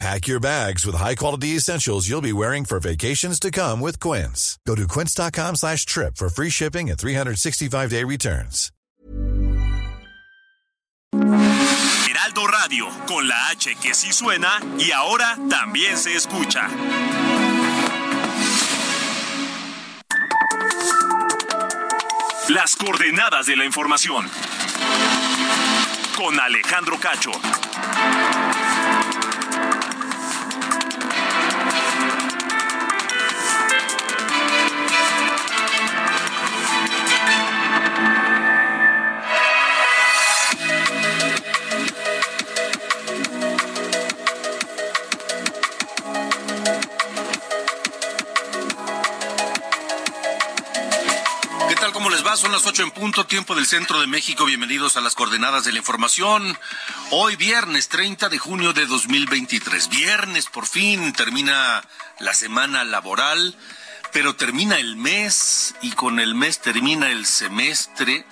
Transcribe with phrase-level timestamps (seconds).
[0.00, 4.58] Pack your bags with high-quality essentials you'll be wearing for vacations to come with Quince.
[4.66, 8.70] Go to quince.com slash trip for free shipping and 365-day returns.
[11.14, 16.68] Heraldo Radio, con la H que sí suena y ahora también se escucha.
[22.48, 24.28] Las coordenadas de la información.
[26.16, 27.30] Con Alejandro Cacho.
[52.36, 54.44] Son las ocho en punto, tiempo del centro de México.
[54.44, 56.58] Bienvenidos a las coordenadas de la información.
[57.10, 59.88] Hoy viernes 30 de junio de 2023.
[59.88, 61.84] Viernes, por fin, termina
[62.18, 63.56] la semana laboral,
[64.12, 68.26] pero termina el mes y con el mes termina el semestre.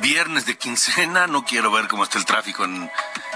[0.00, 2.88] Viernes de quincena, no quiero ver cómo está el tráfico en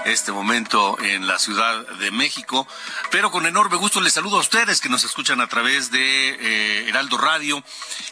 [0.05, 2.67] este momento en la Ciudad de México.
[3.11, 6.89] Pero con enorme gusto les saludo a ustedes que nos escuchan a través de eh,
[6.89, 7.63] Heraldo Radio.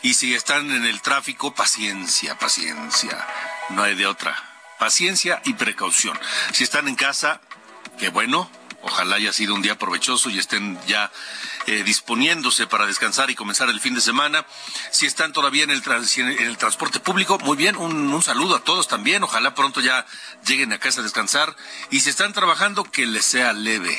[0.01, 3.25] Y si están en el tráfico, paciencia, paciencia.
[3.69, 4.35] No hay de otra.
[4.79, 6.19] Paciencia y precaución.
[6.51, 7.39] Si están en casa,
[7.97, 8.49] qué bueno,
[8.85, 11.09] Ojalá haya sido un día provechoso y estén ya
[11.67, 14.45] eh, disponiéndose para descansar y comenzar el fin de semana.
[14.91, 15.81] Si están todavía en el,
[16.57, 19.23] transporte público, muy bien, un, saludo a todos también.
[19.23, 20.05] Ojalá pronto ya
[20.45, 21.55] lleguen a casa a descansar.
[21.91, 23.97] Y si están trabajando, que les sea leve.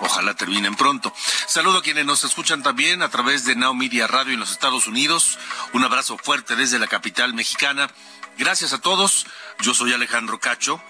[0.00, 1.12] Ojalá terminen pronto.
[1.46, 4.86] Saludo a quienes nos escuchan también a través de Now Media Radio en los Estados
[4.86, 5.38] Unidos.
[5.74, 7.90] Un abrazo fuerte desde la capital mexicana.
[8.38, 9.26] Gracias a todos.
[9.60, 10.82] Yo soy Alejandro Cacho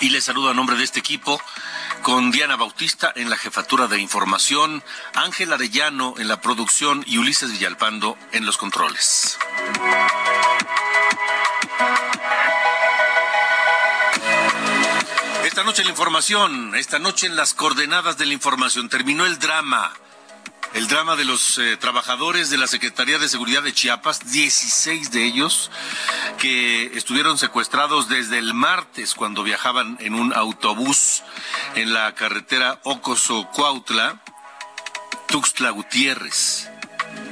[0.00, 1.40] y les saludo a nombre de este equipo
[2.04, 4.84] con Diana Bautista en la jefatura de información,
[5.14, 9.38] Ángel Arellano en la producción y Ulises Villalpando en los controles.
[15.44, 19.94] Esta noche la información, esta noche en las coordenadas de la información, terminó el drama
[20.74, 25.24] el drama de los eh, trabajadores de la Secretaría de Seguridad de Chiapas, 16 de
[25.24, 25.70] ellos
[26.38, 31.22] que estuvieron secuestrados desde el martes cuando viajaban en un autobús
[31.76, 34.20] en la carretera Ocoso-Cuautla,
[35.28, 36.68] Tuxtla Gutiérrez.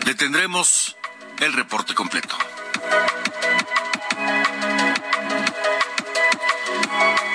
[0.07, 0.97] Le tendremos
[1.41, 2.37] el reporte completo.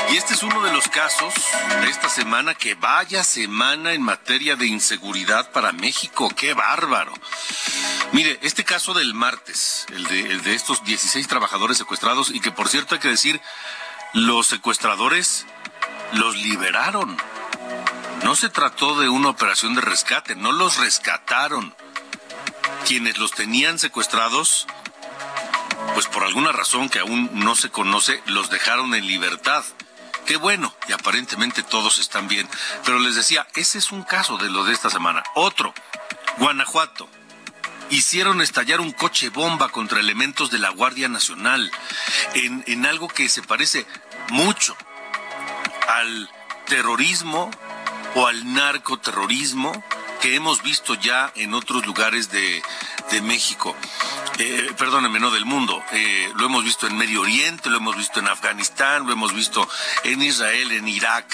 [0.09, 1.33] Y este es uno de los casos
[1.81, 6.29] de esta semana que vaya semana en materia de inseguridad para México.
[6.35, 7.13] ¡Qué bárbaro!
[8.13, 12.69] Mire, este caso del martes, el de, de estos 16 trabajadores secuestrados y que por
[12.69, 13.41] cierto hay que decir,
[14.13, 15.45] los secuestradores
[16.13, 17.17] los liberaron.
[18.23, 21.75] No se trató de una operación de rescate, no los rescataron.
[22.85, 24.67] Quienes los tenían secuestrados,
[25.93, 29.65] pues por alguna razón que aún no se conoce, los dejaron en libertad.
[30.27, 32.49] Qué bueno, y aparentemente todos están bien.
[32.83, 35.23] Pero les decía, ese es un caso de lo de esta semana.
[35.35, 35.73] Otro,
[36.37, 37.09] Guanajuato.
[37.89, 41.71] Hicieron estallar un coche bomba contra elementos de la Guardia Nacional
[42.33, 43.87] en, en algo que se parece
[44.29, 44.75] mucho
[45.87, 46.29] al
[46.65, 47.49] terrorismo
[48.15, 49.71] o al narcoterrorismo
[50.19, 52.61] que hemos visto ya en otros lugares de,
[53.11, 53.75] de México
[54.39, 55.83] eh, perdónenme, no del mundo.
[55.91, 59.67] Eh, lo hemos visto en Medio Oriente, lo hemos visto en Afganistán, lo hemos visto
[60.03, 61.25] en Israel, en Irak,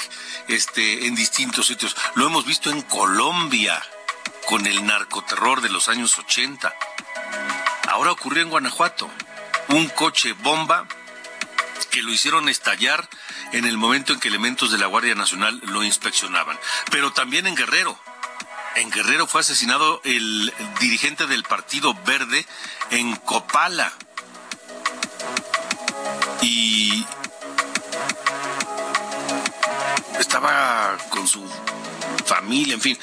[0.48, 1.98] este, en distintos sitios.
[2.16, 3.82] Lo hemos visto en Colombia
[4.48, 6.74] con el narcoterror de los años 80.
[7.90, 9.10] Ahora ocurrió en Guanajuato.
[9.68, 10.88] Un coche bomba
[11.92, 13.08] que lo hicieron estallar
[13.52, 16.58] en el momento en que elementos de la Guardia Nacional lo inspeccionaban.
[16.90, 18.00] Pero también en Guerrero
[18.76, 22.46] en Guerrero fue asesinado el dirigente del Partido Verde
[22.92, 23.92] en Copala.
[26.42, 27.06] Y
[30.20, 31.44] estaba con su
[32.26, 32.98] familia, en fin.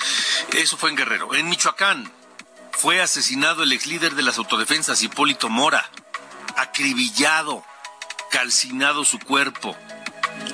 [0.53, 1.35] Eso fue en Guerrero.
[1.35, 2.13] En Michoacán
[2.73, 5.91] fue asesinado el ex líder de las autodefensas, Hipólito Mora.
[6.57, 7.65] Acribillado,
[8.31, 9.77] calcinado su cuerpo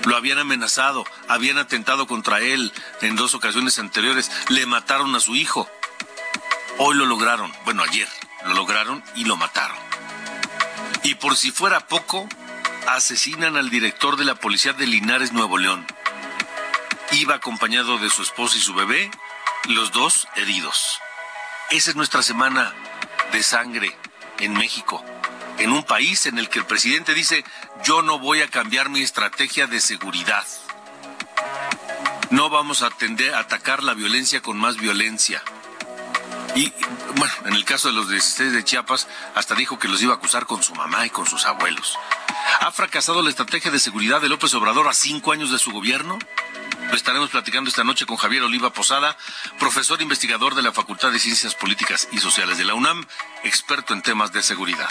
[0.04, 5.37] lo habían amenazado, habían atentado contra él en dos ocasiones anteriores, le mataron a su
[5.37, 5.69] hijo.
[6.78, 8.08] Hoy lo lograron, bueno, ayer
[8.44, 9.76] lo lograron y lo mataron.
[11.02, 12.28] Y por si fuera poco,
[12.88, 15.87] asesinan al director de la policía de Linares, Nuevo León.
[17.12, 19.10] Iba acompañado de su esposa y su bebé,
[19.69, 21.00] los dos heridos.
[21.70, 22.72] Esa es nuestra semana
[23.32, 23.96] de sangre
[24.38, 25.04] en México,
[25.58, 27.44] en un país en el que el presidente dice,
[27.84, 30.44] yo no voy a cambiar mi estrategia de seguridad.
[32.31, 35.43] No vamos a atender atacar la violencia con más violencia.
[36.55, 36.73] Y
[37.17, 40.17] bueno, en el caso de los 16 de Chiapas, hasta dijo que los iba a
[40.17, 41.99] acusar con su mamá y con sus abuelos.
[42.61, 46.19] ¿Ha fracasado la estrategia de seguridad de López Obrador a cinco años de su gobierno?
[46.88, 49.17] Lo estaremos platicando esta noche con Javier Oliva Posada,
[49.58, 53.05] profesor investigador de la Facultad de Ciencias Políticas y Sociales de la UNAM,
[53.44, 54.88] experto en temas de seguridad.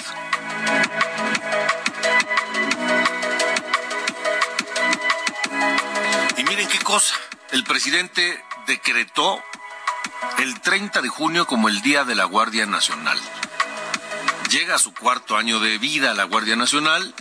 [7.51, 9.43] El presidente decretó
[10.37, 13.19] el 30 de junio como el Día de la Guardia Nacional.
[14.49, 17.13] Llega a su cuarto año de vida la Guardia Nacional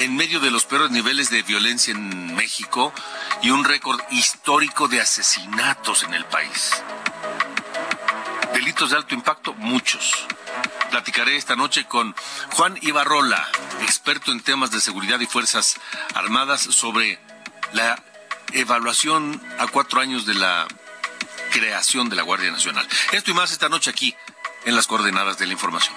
[0.00, 2.92] en medio de los peores niveles de violencia en México
[3.40, 6.72] y un récord histórico de asesinatos en el país.
[8.52, 10.26] Delitos de alto impacto, muchos.
[10.90, 12.14] Platicaré esta noche con
[12.52, 13.48] Juan Ibarrola,
[13.80, 15.76] experto en temas de seguridad y Fuerzas
[16.14, 17.18] Armadas, sobre
[17.72, 17.98] la
[18.52, 20.66] evaluación a cuatro años de la
[21.50, 22.86] creación de la Guardia Nacional.
[23.12, 24.14] Esto y más esta noche aquí
[24.64, 25.94] en las coordenadas de la información.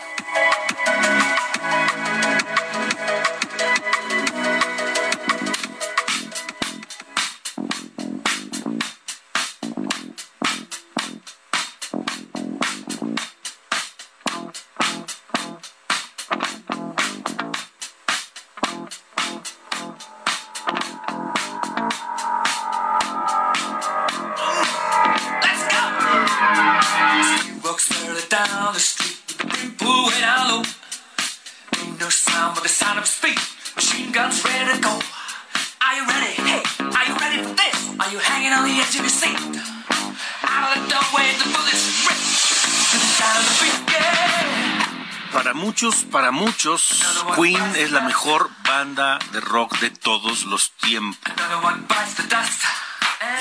[46.59, 47.05] Muchos,
[47.37, 51.31] Queen es la mejor banda de rock de todos los tiempos.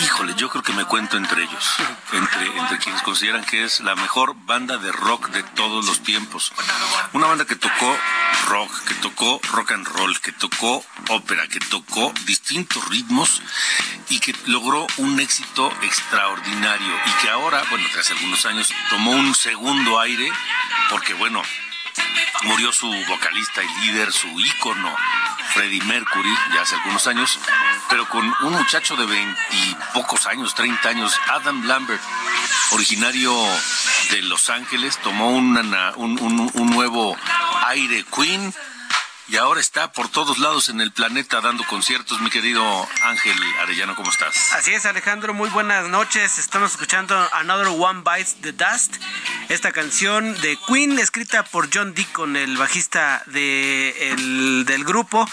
[0.00, 1.68] Híjole, yo creo que me cuento entre ellos,
[2.12, 6.52] entre, entre quienes consideran que es la mejor banda de rock de todos los tiempos.
[7.12, 7.96] Una banda que tocó
[8.46, 13.42] rock, que tocó rock and roll, que tocó ópera, que tocó distintos ritmos
[14.10, 19.34] y que logró un éxito extraordinario y que ahora, bueno, tras algunos años, tomó un
[19.34, 20.30] segundo aire
[20.88, 21.42] porque, bueno,
[22.44, 24.94] murió su vocalista y líder, su ícono,
[25.54, 27.38] Freddie Mercury, ya hace algunos años,
[27.88, 32.02] pero con un muchacho de veintipocos años, 30 años, Adam Lambert,
[32.72, 33.34] originario
[34.10, 37.16] de Los Ángeles, tomó una, un, un, un nuevo
[37.66, 38.54] aire Queen
[39.28, 42.20] y ahora está por todos lados en el planeta dando conciertos.
[42.20, 42.62] Mi querido
[43.02, 44.54] Ángel Arellano, ¿cómo estás?
[44.54, 46.38] Así es, Alejandro, muy buenas noches.
[46.38, 48.96] Estamos escuchando Another One Bites the Dust,
[49.50, 55.28] esta canción de Queen escrita por John Deacon, el bajista de el, del grupo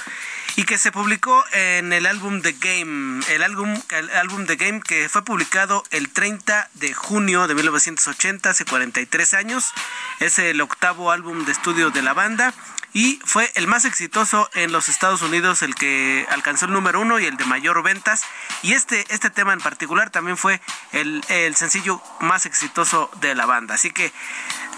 [0.57, 4.81] y que se publicó en el álbum The Game, el álbum, el álbum The Game
[4.81, 9.71] que fue publicado el 30 de junio de 1980, hace 43 años.
[10.19, 12.53] Es el octavo álbum de estudio de la banda
[12.95, 17.19] y fue el más exitoso en los Estados Unidos, el que alcanzó el número uno
[17.19, 18.23] y el de mayor ventas.
[18.61, 20.61] Y este, este tema en particular también fue
[20.93, 23.75] el, el sencillo más exitoso de la banda.
[23.75, 24.13] Así que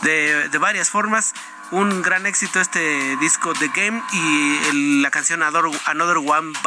[0.02, 1.36] de, de varias formas
[1.70, 6.58] un gran éxito este disco The Game y la canción Another One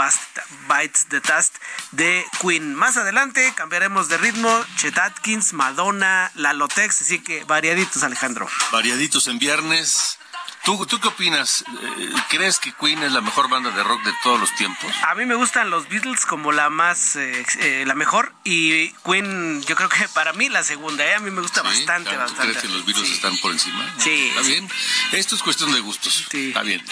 [0.69, 1.57] Bites the Dust
[1.91, 2.77] de Queen.
[2.77, 8.47] Más adelante cambiaremos de ritmo, Chet Atkins, Madonna, Lalotex, así que variaditos Alejandro.
[8.71, 10.20] Variaditos en viernes.
[10.65, 11.65] ¿Tú, ¿Tú qué opinas?
[11.83, 14.93] Eh, ¿Crees que Queen es la mejor banda de rock de todos los tiempos?
[15.09, 19.63] A mí me gustan los Beatles como la más, eh, eh, la mejor y Queen
[19.63, 21.15] yo creo que para mí la segunda, ¿eh?
[21.15, 22.53] a mí me gusta Sí, bastante, claro, ¿tú bastante.
[22.53, 23.15] ¿Crees que los Beatles Sí.
[23.15, 23.95] están por encima?
[23.99, 24.51] Sí, Está sí.
[24.51, 24.69] bien.
[25.13, 26.27] Esto es cuestión de gustos.
[26.31, 26.49] Sí.
[26.49, 26.85] Está bien.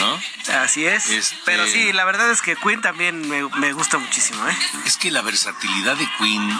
[0.00, 0.20] ¿No?
[0.62, 4.48] Así es, Este- pero sí, la verdad es que Queen también me, me gusta muchísimo,
[4.48, 4.56] ¿eh?
[4.86, 6.50] Es que la versatilidad de Queen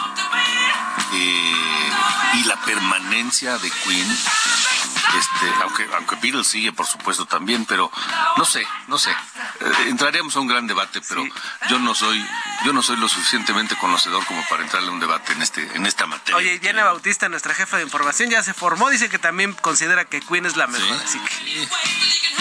[2.34, 7.90] y la permanencia de Queen, este, aunque, aunque Beatles sigue, por supuesto, también, pero
[8.36, 9.10] no sé, no sé.
[9.10, 11.30] Eh, entraríamos a un gran debate, pero Sí.
[11.68, 12.24] yo no soy,
[12.64, 15.86] yo no soy lo suficientemente conocedor como para entrarle a un debate en este, en
[15.86, 16.36] esta materia.
[16.36, 20.20] Oye, Diana Bautista, nuestra jefa de información, ya se formó, dice que también considera que
[20.20, 21.68] Queen es la Sí, mejor, así que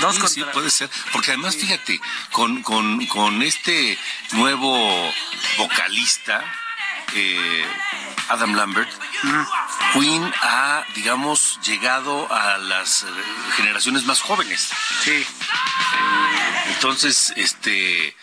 [0.01, 0.89] dos Sí, sí, puede ser.
[1.11, 1.99] Porque además, fíjate,
[2.31, 3.97] con, con, con este
[4.31, 5.11] nuevo
[5.57, 6.43] vocalista,
[7.13, 7.65] eh,
[8.29, 8.89] Adam Lambert,
[9.93, 13.07] Queen ha, digamos, llegado a las eh,
[13.55, 14.69] generaciones más jóvenes.
[15.03, 15.25] Sí.
[16.73, 18.15] Entonces, este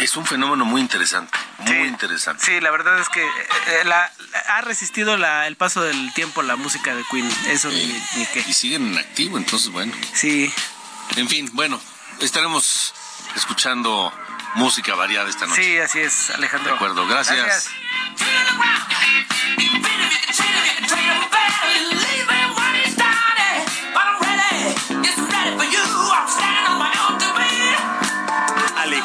[0.00, 2.44] es un fenómeno muy interesante, muy interesante.
[2.44, 4.10] Sí, la verdad es que eh, la,
[4.48, 8.44] ha resistido la, el paso del tiempo la música de Queen, eso ni, ni qué.
[8.46, 9.92] Y siguen en activo, entonces bueno.
[10.14, 10.52] Sí.
[11.16, 11.80] En fin, bueno,
[12.20, 12.94] estaremos
[13.34, 14.12] escuchando
[14.54, 15.62] música variada esta noche.
[15.62, 16.70] Sí, así es, Alejandro.
[16.70, 17.36] De acuerdo, gracias.
[17.36, 17.70] Gracias.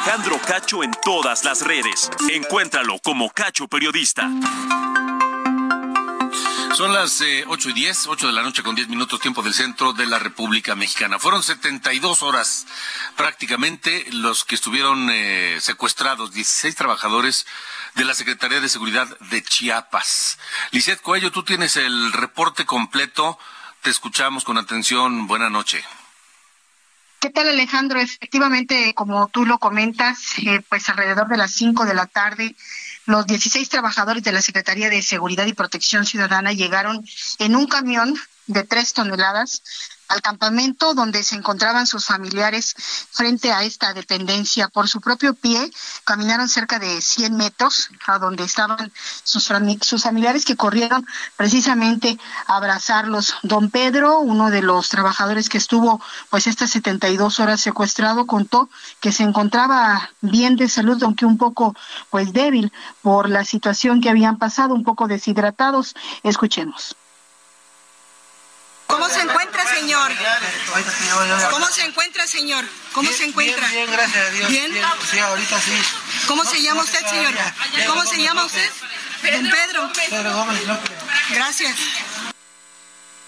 [0.04, 2.10] Alejandro Cacho en todas las redes.
[2.30, 4.30] Encuéntralo como Cacho Periodista.
[6.74, 9.54] Son las eh, 8 y 10, 8 de la noche con 10 minutos tiempo del
[9.54, 11.20] centro de la República Mexicana.
[11.20, 12.66] Fueron 72 horas
[13.16, 17.46] prácticamente los que estuvieron eh, secuestrados, 16 trabajadores
[17.94, 20.40] de la Secretaría de Seguridad de Chiapas.
[20.72, 23.38] Lisette Coello, tú tienes el reporte completo.
[23.82, 25.28] Te escuchamos con atención.
[25.28, 25.84] Buena noche.
[27.20, 28.00] ¿Qué tal Alejandro?
[28.00, 32.56] Efectivamente, como tú lo comentas, eh, pues alrededor de las 5 de la tarde,
[33.06, 37.04] los 16 trabajadores de la Secretaría de Seguridad y Protección Ciudadana llegaron
[37.38, 38.14] en un camión
[38.46, 39.62] de tres toneladas
[40.08, 42.74] al campamento donde se encontraban sus familiares
[43.10, 44.68] frente a esta dependencia.
[44.68, 45.70] Por su propio pie
[46.04, 52.56] caminaron cerca de 100 metros a donde estaban sus, sus familiares que corrieron precisamente a
[52.56, 53.34] abrazarlos.
[53.42, 58.68] Don Pedro, uno de los trabajadores que estuvo pues estas 72 horas secuestrado, contó
[59.00, 61.74] que se encontraba bien de salud, aunque un poco
[62.10, 62.72] pues débil
[63.02, 65.94] por la situación que habían pasado, un poco deshidratados.
[66.22, 66.96] Escuchemos.
[69.04, 70.12] ¿Cómo se encuentra, señor?
[71.50, 72.64] ¿Cómo se encuentra, señor?
[72.92, 73.68] ¿Cómo se encuentra?
[73.68, 74.48] Bien, bien, gracias a Dios.
[74.48, 74.72] ¿Bien?
[75.10, 75.72] Sí, ahorita sí.
[76.26, 77.34] ¿Cómo se llama usted, señor?
[77.86, 78.70] ¿Cómo se llama usted?
[79.30, 79.92] Don Pedro.
[80.08, 80.90] Pedro Gómez López.
[81.30, 81.76] Gracias.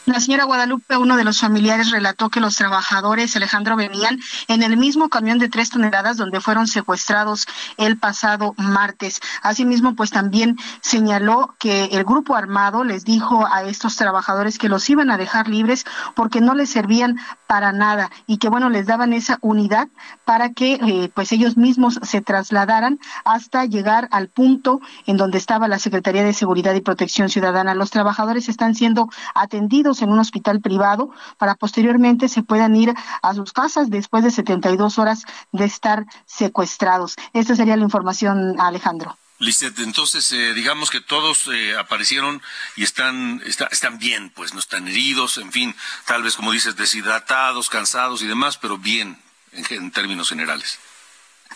[0.07, 4.77] La señora Guadalupe, uno de los familiares, relató que los trabajadores, Alejandro, venían en el
[4.77, 9.21] mismo camión de tres toneladas donde fueron secuestrados el pasado martes.
[9.43, 14.89] Asimismo, pues también señaló que el grupo armado les dijo a estos trabajadores que los
[14.89, 15.85] iban a dejar libres
[16.15, 19.89] porque no les servían para nada y que, bueno, les daban esa unidad
[20.25, 25.67] para que, eh, pues ellos mismos se trasladaran hasta llegar al punto en donde estaba
[25.67, 27.75] la Secretaría de Seguridad y Protección Ciudadana.
[27.75, 33.35] Los trabajadores están siendo atendidos en un hospital privado para posteriormente se puedan ir a
[33.35, 37.17] sus casas después de 72 horas de estar secuestrados.
[37.33, 39.17] Esta sería la información, Alejandro.
[39.39, 42.41] Lisette, entonces eh, digamos que todos eh, aparecieron
[42.75, 45.75] y están, está- están bien, pues no están heridos, en fin,
[46.07, 49.19] tal vez como dices, deshidratados, cansados y demás, pero bien
[49.53, 50.79] en términos generales.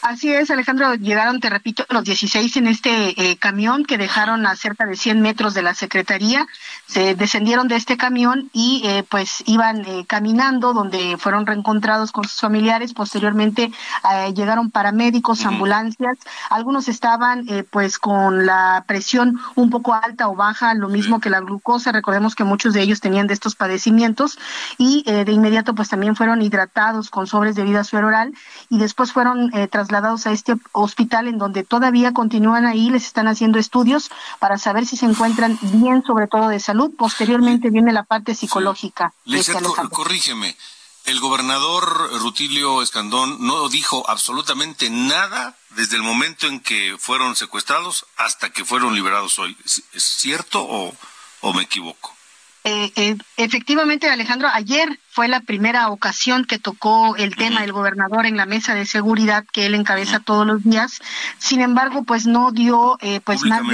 [0.02, 4.56] Así es, Alejandro, llegaron, te repito, los 16 en este eh, camión que dejaron a
[4.56, 6.46] cerca de 100 metros de la Secretaría,
[6.90, 12.24] se descendieron de este camión y eh, pues iban eh, caminando donde fueron reencontrados con
[12.24, 13.70] sus familiares, posteriormente
[14.12, 16.18] eh, llegaron paramédicos, ambulancias,
[16.50, 21.30] algunos estaban eh, pues con la presión un poco alta o baja, lo mismo que
[21.30, 24.36] la glucosa, recordemos que muchos de ellos tenían de estos padecimientos
[24.76, 28.32] y eh, de inmediato pues también fueron hidratados con sobres de vida suero oral
[28.68, 33.58] y después fueron trasladados a este hospital en donde todavía continúan ahí, les están haciendo
[33.58, 36.79] estudios para saber si se encuentran bien, sobre todo de salud.
[36.88, 39.12] Posteriormente viene la parte psicológica.
[39.26, 39.74] Alejandro.
[39.90, 40.56] corrígeme,
[41.04, 48.06] el gobernador Rutilio Escandón no dijo absolutamente nada desde el momento en que fueron secuestrados
[48.16, 49.56] hasta que fueron liberados hoy.
[49.64, 50.94] ¿Es, cierto o,
[51.40, 52.14] o me equivoco?
[52.62, 58.26] Eh, eh, efectivamente, Alejandro, ayer fue la primera ocasión que tocó el tema el gobernador
[58.26, 61.00] en la mesa de seguridad que él encabeza todos los días.
[61.38, 63.70] Sin embargo, pues no dio eh, pues más no.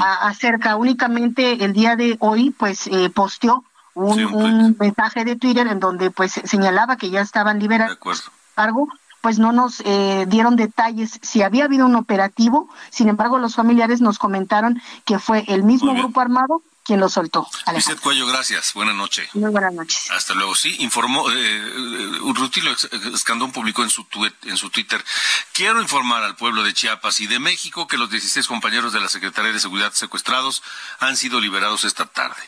[0.00, 0.76] A- acerca.
[0.76, 5.66] Únicamente el día de hoy, pues eh, posteó un, Sí, un un mensaje de Twitter
[5.66, 8.22] en donde pues señalaba que ya estaban De liberados acuerdo.
[8.56, 8.88] embargo,
[9.20, 12.68] pues no nos eh, dieron detalles si había habido un operativo.
[12.90, 17.46] Sin embargo, los familiares nos comentaron que fue el mismo grupo armado quien lo soltó.
[17.74, 18.72] Lisette Cuello, gracias.
[18.72, 19.28] Buenas noches.
[19.34, 20.10] Muy buenas noches.
[20.10, 20.54] Hasta luego.
[20.54, 22.74] Sí, informó, eh, eh, Rutilio
[23.14, 25.04] Escandón publicó en su, tuit- en su Twitter,
[25.52, 29.10] quiero informar al pueblo de Chiapas y de México que los 16 compañeros de la
[29.10, 30.62] Secretaría de Seguridad secuestrados
[30.98, 32.42] han sido liberados esta tarde.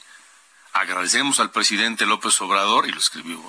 [0.73, 3.43] Agradecemos al presidente López Obrador, y lo escribió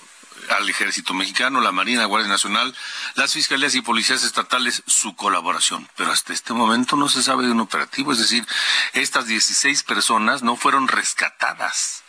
[0.49, 2.75] al ejército mexicano, la Marina, Guardia Nacional,
[3.15, 5.89] las fiscalías y policías estatales su colaboración.
[5.95, 8.45] Pero hasta este momento no se sabe de un operativo, es decir,
[8.93, 12.03] estas 16 personas no fueron rescatadas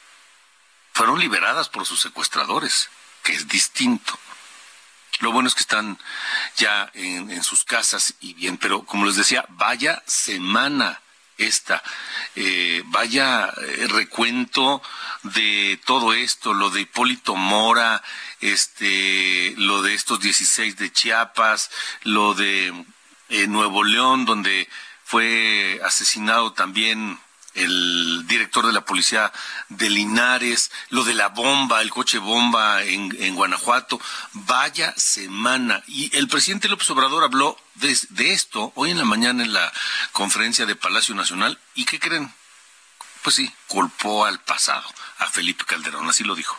[0.93, 2.89] fueron liberadas por sus secuestradores,
[3.23, 4.19] que es distinto.
[5.21, 5.99] Lo bueno es que están
[6.57, 11.01] ya en, sus casas y bien, pero como les decía, vaya semana
[11.39, 11.83] esta.
[12.35, 14.83] Eh, vaya eh, recuento
[15.23, 18.03] de todo esto, lo de Hipólito Mora,
[18.41, 21.71] este, lo de estos 16 de Chiapas,
[22.05, 22.73] lo de
[23.29, 24.67] eh, Nuevo León, donde
[25.05, 27.19] fue asesinado también
[27.55, 29.33] el director de la policía
[29.69, 34.01] de Linares, lo de la bomba, el coche bomba en, en Guanajuato.
[34.33, 35.83] Vaya semana.
[35.87, 39.73] Y el presidente López Obrador habló de, de, esto hoy en la mañana en la
[40.13, 41.59] conferencia de Palacio Nacional.
[41.75, 42.33] ¿Y qué creen?
[43.23, 46.59] Pues sí, culpó al pasado, a Felipe Calderón, así lo dijo.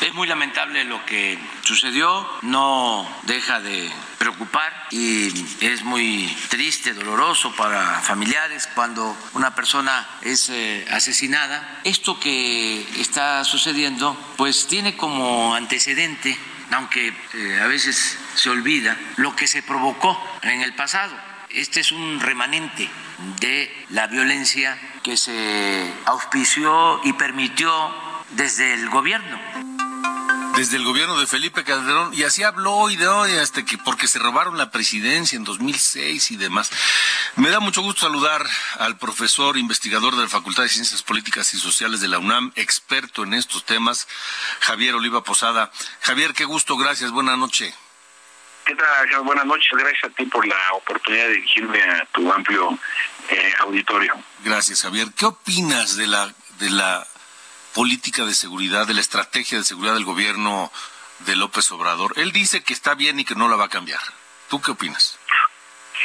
[0.00, 5.28] Es muy lamentable lo que sucedió, no deja de preocupar y
[5.60, 11.82] es muy triste, doloroso para familiares cuando una persona es eh, asesinada.
[11.84, 16.34] Esto que está sucediendo pues tiene como antecedente,
[16.70, 21.14] aunque eh, a veces se olvida, lo que se provocó en el pasado.
[21.50, 22.88] Este es un remanente
[23.38, 27.70] de la violencia que se auspició y permitió
[28.30, 29.69] desde el gobierno
[30.60, 34.06] desde el gobierno de Felipe Calderón y así habló y de hoy hasta que porque
[34.06, 36.70] se robaron la presidencia en 2006 y demás.
[37.36, 38.44] Me da mucho gusto saludar
[38.78, 43.22] al profesor investigador de la Facultad de Ciencias Políticas y Sociales de la UNAM, experto
[43.22, 44.06] en estos temas,
[44.60, 45.72] Javier Oliva Posada.
[46.02, 47.74] Javier, qué gusto, gracias, buena noche.
[48.66, 49.22] ¿Qué tal?
[49.22, 52.78] Buenas noches, gracias a ti por la oportunidad de dirigirme a tu amplio
[53.30, 54.12] eh, auditorio.
[54.44, 55.08] Gracias, Javier.
[55.16, 57.06] ¿Qué opinas de la de la
[57.74, 60.72] política de seguridad, de la estrategia de seguridad del gobierno
[61.20, 62.14] de López Obrador.
[62.16, 64.00] Él dice que está bien y que no la va a cambiar.
[64.48, 65.19] ¿Tú qué opinas?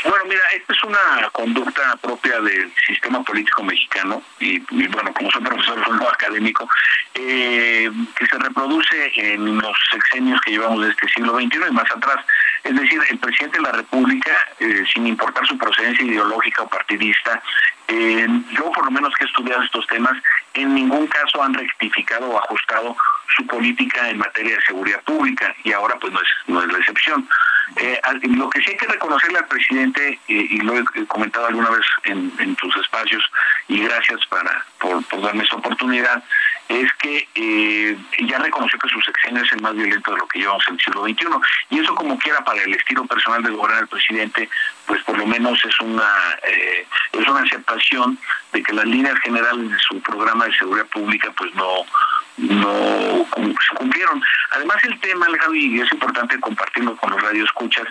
[0.03, 5.41] Bueno, mira, esta es una conducta propia del sistema político mexicano y, bueno, como soy
[5.41, 6.69] profesor no académico,
[7.13, 11.89] eh, que se reproduce en los sexenios que llevamos de este siglo XXI y más
[11.91, 12.25] atrás.
[12.63, 17.41] Es decir, el presidente de la República, eh, sin importar su procedencia ideológica o partidista,
[17.87, 20.17] eh, yo por lo menos que he estudiado estos temas,
[20.53, 22.97] en ningún caso han rectificado o ajustado
[23.35, 26.79] su política en materia de seguridad pública y ahora pues no es, no es la
[26.79, 27.27] excepción.
[27.77, 31.69] Eh, lo que sí hay que reconocerle al presidente, eh, y lo he comentado alguna
[31.69, 33.23] vez en, en tus espacios,
[33.67, 36.23] y gracias para por, darme esta oportunidad,
[36.69, 37.97] es que eh,
[38.27, 40.79] ya reconoció que su sexenio es el más violento de lo que llevamos en el
[40.79, 41.27] siglo XXI.
[41.69, 44.49] Y eso como quiera para el estilo personal del gobierno del presidente,
[44.85, 46.09] pues por lo menos es una,
[47.11, 48.17] es una aceptación
[48.51, 51.85] de que las líneas generales de su programa de seguridad pública pues no
[52.37, 54.21] no se cumplieron.
[54.51, 57.85] Además el tema, Alejandro, y es importante compartirlo con los radioescuchas,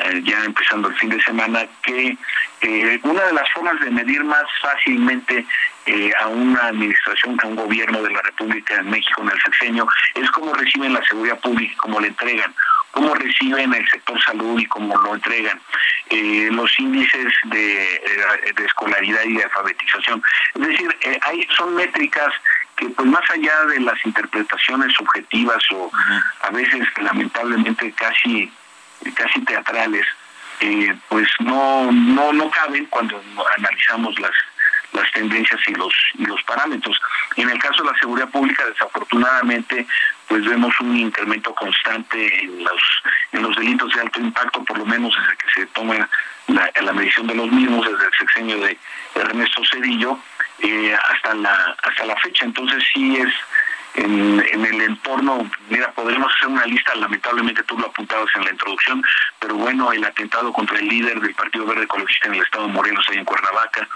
[0.00, 2.16] eh, ya empezando el fin de semana, que
[2.60, 5.44] eh, una de las formas de medir más fácilmente
[5.86, 9.88] eh, a una administración, a un gobierno de la República de México en el sexenio,
[10.14, 12.54] es cómo reciben la seguridad pública, cómo la entregan,
[12.92, 15.60] cómo reciben el sector salud y cómo lo entregan,
[16.52, 20.22] los índices de, de, escolaridad y de alfabetización.
[20.54, 22.32] Es decir, hay, son métricas
[22.78, 25.90] que pues más allá de las interpretaciones subjetivas o
[26.42, 28.50] a veces lamentablemente casi
[29.14, 30.06] casi teatrales
[30.60, 33.20] eh, pues no no no caben cuando
[33.56, 34.32] analizamos las
[34.92, 36.98] las tendencias y los y los parámetros.
[37.36, 39.86] En el caso de la seguridad pública desafortunadamente
[40.28, 42.82] pues vemos un incremento constante en los
[43.32, 46.08] en los delitos de alto impacto por lo menos desde que se toma
[46.46, 48.78] la, la medición de los mismos desde el sexenio de
[49.16, 50.18] Ernesto Cedillo
[50.60, 52.44] eh, hasta la hasta la fecha.
[52.44, 53.32] Entonces sí es
[53.94, 59.02] en, el entorno, mira, podríamos hacer una lista, lamentablemente tú lo apuntabas en la introducción,
[59.38, 62.72] pero bueno, el atentado contra el líder del Partido Verde Ecologista en el estado de
[62.72, 63.88] Morelos, ahí en Cuernavaca,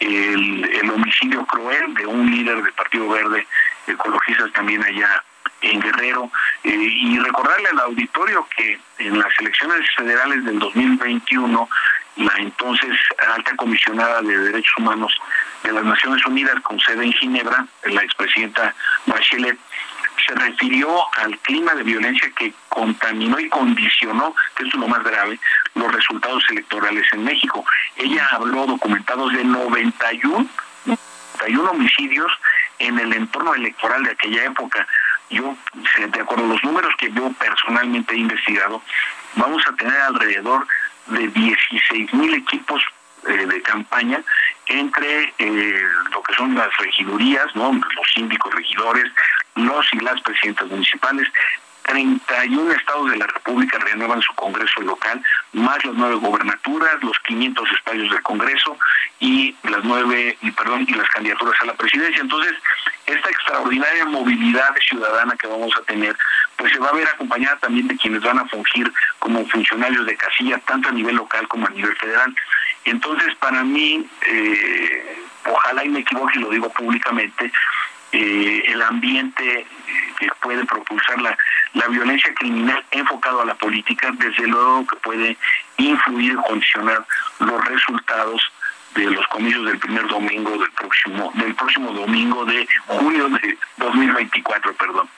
[0.00, 3.46] el, el homicidio cruel de un líder del Partido Verde
[3.86, 5.22] Ecologista también allá
[5.62, 6.30] en Guerrero,
[6.64, 11.68] eh, y recordarle al auditorio que en las elecciones federales del 2021
[12.16, 12.96] la entonces
[13.34, 15.12] alta comisionada de derechos humanos
[15.62, 18.74] de las Naciones Unidas con sede en Ginebra, la expresidenta
[19.06, 19.58] Bachelet,
[20.26, 25.38] se refirió al clima de violencia que contaminó y condicionó, que es lo más grave,
[25.74, 27.64] los resultados electorales en México.
[27.96, 30.46] Ella habló documentados de 91,
[30.86, 32.32] 91 homicidios
[32.78, 34.86] en el entorno electoral de aquella época.
[35.30, 35.56] Yo,
[36.10, 38.82] de acuerdo a los números que yo personalmente he investigado,
[39.34, 40.66] vamos a tener alrededor
[41.06, 42.82] de 16 mil equipos
[43.26, 44.22] eh, de campaña
[44.66, 49.10] entre eh, lo que son las regidurías, los síndicos regidores,
[49.54, 51.28] los y las presidentas municipales,
[51.88, 57.70] 31 estados de la República renuevan su Congreso local, más las nueve gobernaturas, los 500
[57.72, 58.76] espacios del Congreso
[59.20, 62.20] y las nueve, y perdón, y las candidaturas a la presidencia.
[62.20, 62.52] Entonces,
[63.08, 66.16] esta extraordinaria movilidad ciudadana que vamos a tener,
[66.56, 70.16] pues se va a ver acompañada también de quienes van a fungir como funcionarios de
[70.16, 72.34] casilla, tanto a nivel local como a nivel federal.
[72.84, 77.50] Entonces, para mí, eh, ojalá y me equivoque y lo digo públicamente,
[78.12, 79.66] eh, el ambiente
[80.18, 81.36] que puede propulsar la,
[81.74, 85.36] la violencia criminal enfocado a la política, desde luego que puede
[85.76, 87.04] influir y condicionar
[87.40, 88.52] los resultados
[89.04, 94.74] de los comicios del primer domingo del próximo del próximo domingo de junio de 2024,
[94.74, 95.08] perdón.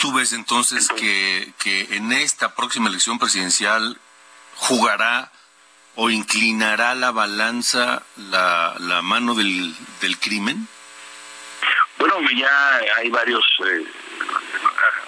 [0.00, 3.98] ¿Tú ves entonces que, que en esta próxima elección presidencial
[4.54, 5.32] jugará
[5.96, 10.68] o inclinará la balanza la, la mano del, del crimen?
[11.98, 13.84] Bueno, ya hay varios eh,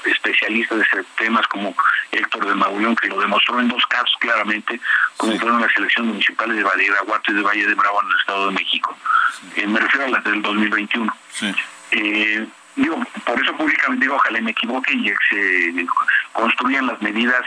[0.05, 1.75] especialistas de ese temas como
[2.13, 4.81] Héctor de Mauleón que lo demostró en dos casos claramente,
[5.17, 8.47] como fueron las elecciones municipales de Badiraguato y de Valle de Bravo en el Estado
[8.47, 8.97] de México.
[9.57, 11.13] Eh, me refiero a las del 2021.
[11.93, 15.87] Eh, digo, por eso públicamente digo, ojalá me equivoque y se
[16.33, 17.45] construyan las medidas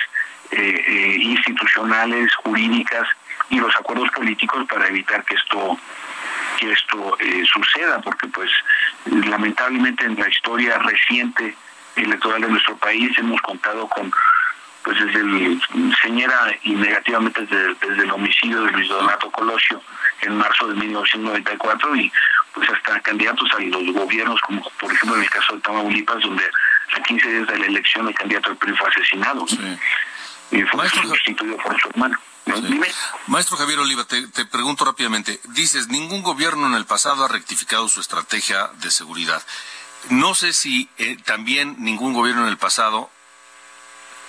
[0.52, 3.08] eh, institucionales, jurídicas
[3.50, 5.78] y los acuerdos políticos para evitar que esto
[6.60, 7.18] que esto
[7.52, 8.52] suceda, porque pues
[9.06, 11.56] lamentablemente en la historia reciente
[11.96, 14.12] electoral de nuestro país hemos contado con
[14.84, 15.62] pues desde el
[16.02, 19.82] señora y negativamente desde, el homicidio de Luis Donato Colosio
[20.22, 22.12] en marzo de 1994 y
[22.54, 26.44] pues hasta candidatos a los gobiernos como por ejemplo en el caso de Tamaulipas donde
[26.96, 29.46] a 15 días de la elección el candidato del PRI fue asesinado
[30.52, 32.18] y fue sustituido por su hermano.
[33.28, 35.40] Maestro Javier Oliva, te, te, pregunto rápidamente.
[35.50, 39.42] Dices, ningún gobierno en el pasado ha rectificado su estrategia de seguridad.
[40.10, 43.10] No sé si eh, también ningún gobierno en el pasado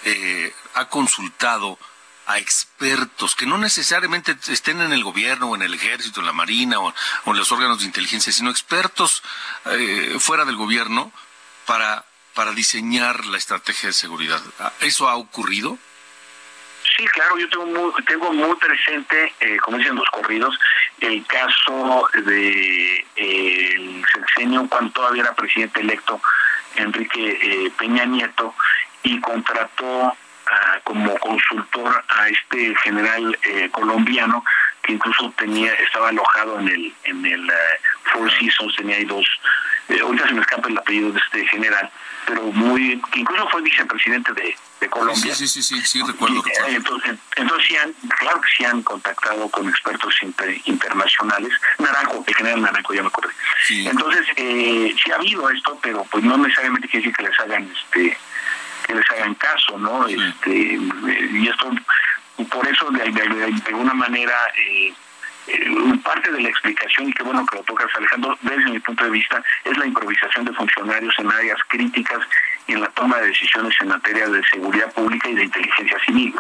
[0.05, 1.79] eh, ha consultado
[2.27, 6.33] a expertos que no necesariamente estén en el gobierno o en el ejército, en la
[6.33, 6.95] marina o,
[7.27, 9.23] en los órganos de inteligencia, sino expertos
[9.67, 11.13] eh, fuera del gobierno
[11.67, 14.43] para, para diseñar la estrategia de seguridad.
[14.81, 15.79] ¿Eso ha ocurrido?
[16.97, 20.59] Sí, claro, yo tengo muy, tengo muy presente, eh, como dicen los corridos,
[21.01, 26.21] el caso de eh, el sexenio cuando todavía era presidente electo
[26.77, 28.55] Enrique eh, Peña Nieto
[29.03, 30.17] y contrató
[30.85, 33.37] como consultor a este general
[33.73, 34.45] colombiano
[34.83, 37.51] que incluso tenía estaba alojado en el en el
[38.13, 39.27] Four Seasons tenía ahí dos
[39.89, 41.91] ahorita se me escapa el apellido de este general
[42.27, 45.35] pero muy que incluso fue vicepresidente de, de Colombia.
[45.35, 46.43] Sí, sí, sí, sí, recuerdo.
[46.69, 50.15] entonces, entonces sí han, claro que sí han contactado con expertos
[50.65, 51.53] internacionales.
[51.79, 53.33] Naranjo, el general Naranjo, ya me acordé.
[53.71, 57.71] Entonces, eh, sí ha habido esto, pero pues no necesariamente quiere decir que les hagan
[57.71, 58.19] este
[58.87, 60.07] que les hagan caso, ¿no?
[60.07, 61.71] Este eh, y esto
[62.51, 64.95] por eso de, de alguna manera eh, eh,
[66.03, 69.11] parte de la explicación, y qué bueno que lo tocas Alejandro, desde mi punto de
[69.11, 72.21] vista, es la improvisación de funcionarios en áreas críticas
[72.67, 76.35] y en la toma de decisiones en materia de seguridad pública y de inteligencia civil.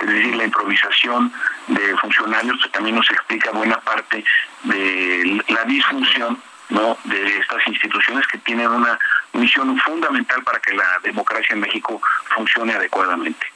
[0.00, 1.32] Es decir, la improvisación
[1.68, 4.24] de funcionarios que también nos explica buena parte
[4.64, 6.96] de la disfunción ¿no?
[7.04, 8.98] de estas instituciones que tienen una
[9.32, 12.00] misión fundamental para que la democracia en México
[12.34, 13.46] funcione adecuadamente.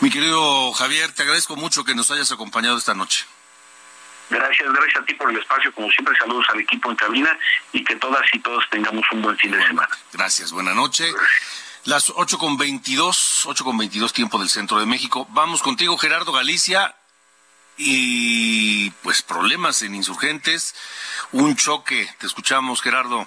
[0.00, 3.26] Mi querido Javier, te agradezco mucho que nos hayas acompañado esta noche.
[4.30, 5.72] Gracias, gracias a ti por el espacio.
[5.72, 7.38] Como siempre, saludos al equipo en cabina
[7.72, 9.88] y que todas y todos tengamos un buen fin de semana.
[10.12, 11.12] Gracias, buena noche.
[11.84, 15.26] Las 8 con 22, 8 con 22 tiempo del centro de México.
[15.30, 16.94] Vamos contigo, Gerardo Galicia.
[17.78, 20.74] Y pues problemas en insurgentes,
[21.32, 22.08] un choque.
[22.18, 23.26] Te escuchamos, Gerardo.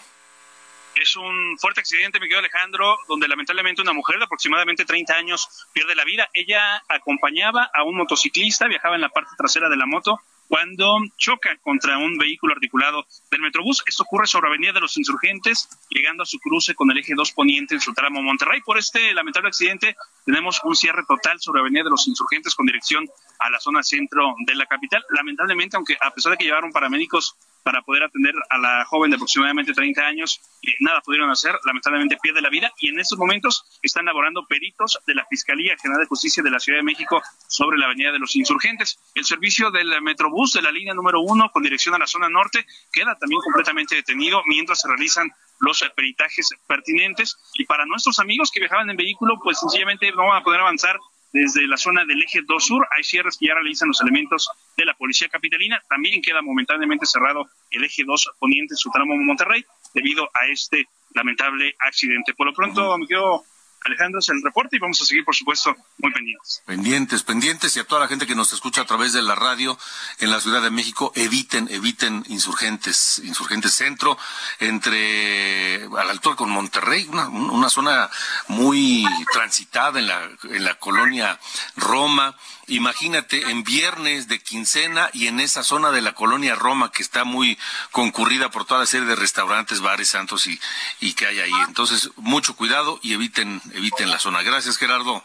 [0.94, 5.96] Es un fuerte accidente, Miguel Alejandro, donde lamentablemente una mujer de aproximadamente 30 años pierde
[5.96, 6.30] la vida.
[6.34, 11.56] Ella acompañaba a un motociclista, viajaba en la parte trasera de la moto cuando choca
[11.62, 13.82] contra un vehículo articulado del Metrobús.
[13.88, 17.32] Esto ocurre sobre Avenida de los Insurgentes, llegando a su cruce con el eje 2
[17.32, 18.60] poniente en su tramo Monterrey.
[18.60, 23.08] Por este lamentable accidente tenemos un cierre total sobre Avenida de los Insurgentes con dirección
[23.40, 25.04] a la zona centro de la capital.
[25.10, 29.16] Lamentablemente, aunque a pesar de que llevaron paramédicos para poder atender a la joven de
[29.16, 30.42] aproximadamente 30 años.
[30.80, 35.16] nada pudieron hacer, lamentablemente pierde la vida y en estos momentos están laborando peritos de
[35.16, 38.36] la Fiscalía General de Justicia de la Ciudad de México sobre la Avenida de los
[38.36, 39.00] Insurgentes.
[39.14, 42.66] El servicio del Metrobús de la línea número uno con dirección a la zona norte
[42.92, 45.32] queda también completamente detenido mientras se realizan
[45.62, 47.38] los peritajes pertinentes.
[47.54, 51.00] Y para nuestros amigos que viajaban en vehículo, pues sencillamente no van a poder avanzar
[51.34, 52.88] desde la zona del eje 2 sur.
[52.96, 55.82] Hay cierres que ya realizan los elementos de la Policía Capitalina.
[55.88, 60.88] También queda momentáneamente cerrado el eje 2 poniente en su tramo Monterrey debido a este
[61.14, 62.34] lamentable accidente.
[62.34, 63.44] Por lo pronto, me quedo
[63.84, 66.62] Alejandro, es el reporte y vamos a seguir, por supuesto, muy pendientes.
[66.66, 69.78] Pendientes, pendientes y a toda la gente que nos escucha a través de la radio
[70.20, 74.18] en la Ciudad de México, eviten, eviten insurgentes, insurgentes centro,
[74.60, 78.10] entre, a la con Monterrey, una, una zona
[78.48, 81.40] muy transitada en la, en la colonia
[81.76, 82.38] Roma.
[82.68, 87.24] Imagínate en viernes de quincena y en esa zona de la colonia Roma que está
[87.24, 87.58] muy
[87.92, 90.60] concurrida por toda la serie de restaurantes, bares, santos y,
[91.00, 91.52] y que hay ahí.
[91.68, 94.42] Entonces, mucho cuidado y eviten eviten la zona.
[94.42, 95.24] Gracias, Gerardo.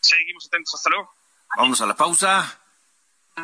[0.00, 1.12] Seguimos atentos, hasta luego.
[1.56, 2.58] Vamos a la pausa.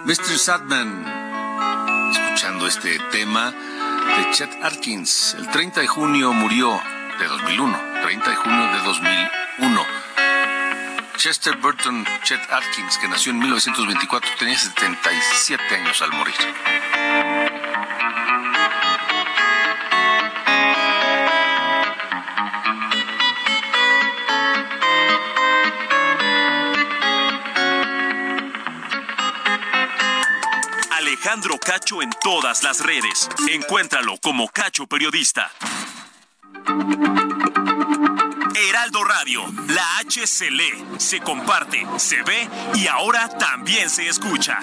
[0.04, 0.38] Mr.
[0.38, 5.34] Sadman, escuchando este tema de Chet Atkins.
[5.34, 6.80] El 30 de junio murió
[7.18, 8.02] de 2001.
[8.02, 9.86] 30 de junio de 2001.
[11.16, 17.61] Chester Burton Chet Atkins, que nació en 1924, tenía 77 años al morir.
[31.22, 33.28] Alejandro Cacho en todas las redes.
[33.48, 35.52] Encuéntralo como Cacho Periodista.
[38.56, 44.58] Heraldo Radio, la H se lee, se comparte, se ve y ahora también se escucha.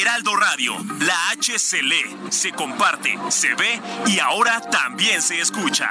[0.00, 5.90] Heraldo Radio, la H se lee, se comparte, se ve y ahora también se escucha.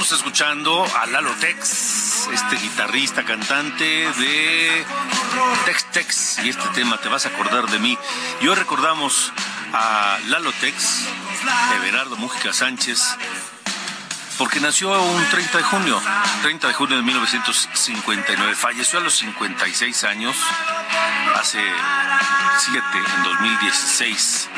[0.00, 4.86] 8.31 estamos escuchando a Lalo Tex, este guitarrista, cantante de
[5.66, 6.38] Tex Tex.
[6.42, 7.98] Y este tema, te vas a acordar de mí.
[8.40, 9.30] Y hoy recordamos
[9.74, 11.04] a Lalo Tex,
[11.76, 13.02] Everardo Mújica Sánchez,
[14.38, 16.00] porque nació un 30 de junio,
[16.42, 18.54] 30 de junio de 1959.
[18.54, 20.36] Falleció a los 56 años,
[21.34, 21.62] hace
[22.58, 22.82] 7,
[23.16, 24.48] en 2016,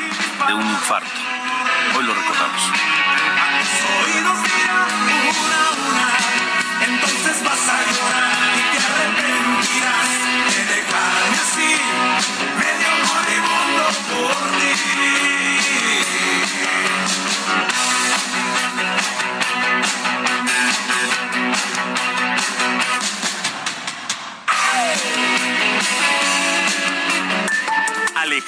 [0.47, 1.19] de un infarto.
[1.97, 3.02] Hoy lo recordamos.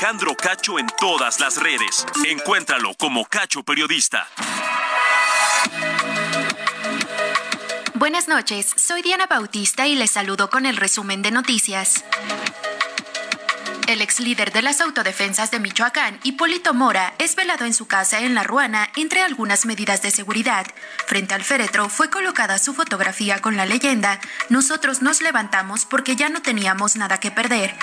[0.06, 2.06] Alejandro Cacho en todas las redes.
[2.25, 4.28] Encuéntralo como Cacho Periodista.
[8.06, 12.06] Buenas noches, soy Diana Bautista y les saludo con el resumen de noticias.
[13.88, 18.19] El ex líder de las autodefensas de Michoacán, Hipólito Mora, es velado en su casa
[18.21, 20.65] en La Ruana entre algunas medidas de seguridad.
[21.06, 24.19] Frente al féretro fue colocada su fotografía con la leyenda
[24.50, 27.76] Nosotros nos levantamos porque ya no teníamos nada que perder.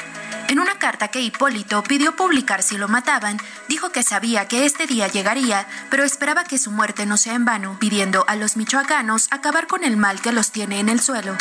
[0.49, 3.39] En una carta que Hipólito pidió publicar si lo mataban,
[3.69, 7.45] dijo que sabía que este día llegaría, pero esperaba que su muerte no sea en
[7.45, 11.37] vano, pidiendo a los michoacanos acabar con el mal que los tiene en el suelo.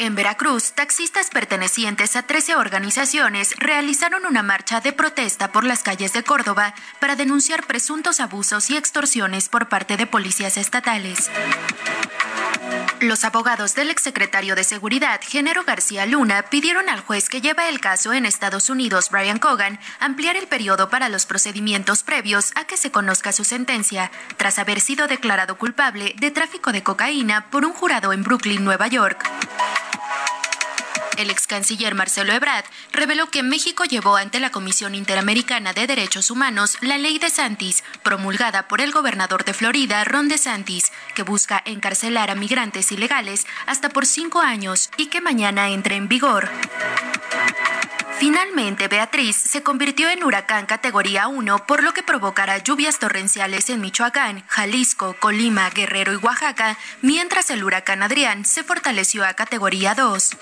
[0.00, 6.14] En Veracruz, taxistas pertenecientes a 13 organizaciones realizaron una marcha de protesta por las calles
[6.14, 11.30] de Córdoba para denunciar presuntos abusos y extorsiones por parte de policías estatales.
[13.00, 17.78] Los abogados del exsecretario de Seguridad, Genaro García Luna, pidieron al juez que lleva el
[17.78, 22.78] caso en Estados Unidos, Brian Cogan, ampliar el periodo para los procedimientos previos a que
[22.78, 27.74] se conozca su sentencia, tras haber sido declarado culpable de tráfico de cocaína por un
[27.74, 29.28] jurado en Brooklyn, Nueva York.
[31.20, 36.30] El ex canciller Marcelo Ebrard reveló que México llevó ante la Comisión Interamericana de Derechos
[36.30, 41.60] Humanos la ley de Santis, promulgada por el gobernador de Florida, Ron DeSantis, que busca
[41.66, 46.48] encarcelar a migrantes ilegales hasta por cinco años y que mañana entre en vigor.
[48.20, 53.80] Finalmente, Beatriz se convirtió en huracán categoría 1, por lo que provocará lluvias torrenciales en
[53.80, 60.36] Michoacán, Jalisco, Colima, Guerrero y Oaxaca, mientras el huracán Adrián se fortaleció a categoría 2.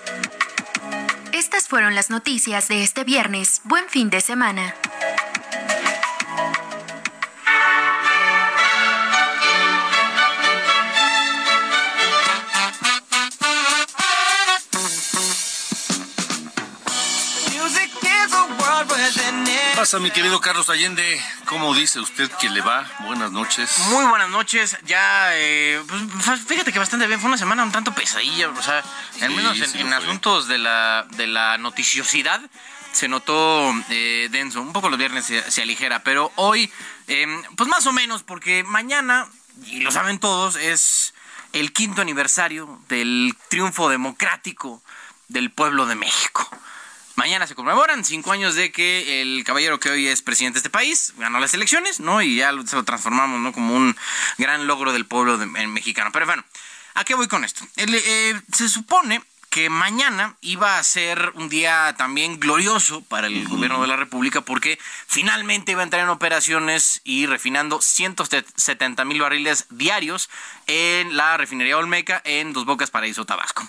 [1.30, 3.60] Estas fueron las noticias de este viernes.
[3.62, 4.74] Buen fin de semana.
[19.88, 21.18] Pasa, mi querido Carlos Allende?
[21.46, 22.86] ¿Cómo dice usted que le va?
[23.06, 23.78] Buenas noches.
[23.88, 24.76] Muy buenas noches.
[24.84, 27.18] Ya, eh, pues, fíjate que bastante bien.
[27.18, 28.84] Fue una semana un tanto pesadilla, o sea,
[29.22, 32.42] al menos en, asuntos de la, de la noticiosidad
[32.92, 34.60] se notó eh, denso.
[34.60, 36.70] Un poco los viernes se, aligera, pero hoy,
[37.06, 39.26] em, pues más o menos, porque mañana,
[39.64, 41.14] y lo saben todos, es
[41.54, 44.82] el quinto aniversario del triunfo democrático
[45.28, 46.46] del pueblo de México.
[47.18, 50.70] Mañana se conmemoran cinco años de que el caballero que hoy es presidente de este
[50.70, 52.22] país ganó las elecciones, ¿no?
[52.22, 53.52] Y ya se lo transformamos, ¿no?
[53.52, 53.96] Como un
[54.38, 56.12] gran logro del pueblo mexicano.
[56.12, 56.44] Pero bueno,
[56.94, 57.66] ¿a qué voy con esto?
[57.74, 63.82] Eh, se supone que mañana iba a ser un día también glorioso para el gobierno
[63.82, 64.78] de la República porque
[65.08, 70.30] finalmente iba a entrar en operaciones y refinando 170 mil barriles diarios
[70.68, 73.68] en la refinería Olmeca en Dos Bocas, Paraíso, Tabasco.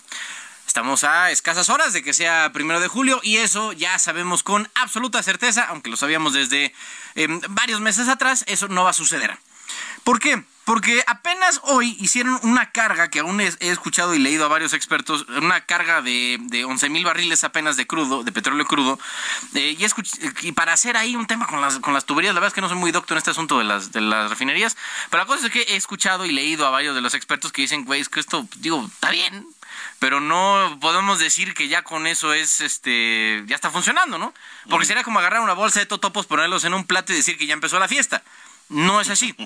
[0.69, 4.69] Estamos a escasas horas de que sea primero de julio y eso ya sabemos con
[4.75, 6.75] absoluta certeza, aunque lo sabíamos desde
[7.15, 9.35] em, varios meses atrás, eso no va a suceder.
[10.03, 10.43] ¿Por qué?
[10.65, 15.25] Porque apenas hoy hicieron una carga que aún he, escuchado y leído a varios expertos,
[15.29, 18.99] una carga de, de 11 mil barriles apenas de crudo, de petróleo crudo,
[19.55, 19.75] eh,
[20.41, 22.61] y, para hacer ahí un tema con las, con las tuberías, la verdad es que
[22.61, 24.77] no soy muy doctor en este asunto de las, de las refinerías,
[25.09, 27.63] pero la cosa es que he escuchado y leído a varios de los expertos que
[27.63, 29.47] dicen, güey, es que esto, digo, está bien,
[29.99, 34.33] pero no podemos decir que ya con eso es, este, ya está funcionando, ¿no?
[34.69, 37.45] Porque sería como agarrar una bolsa de totopos, ponerlos en un plato y decir que
[37.45, 38.23] ya empezó la fiesta.
[38.69, 39.35] No es así.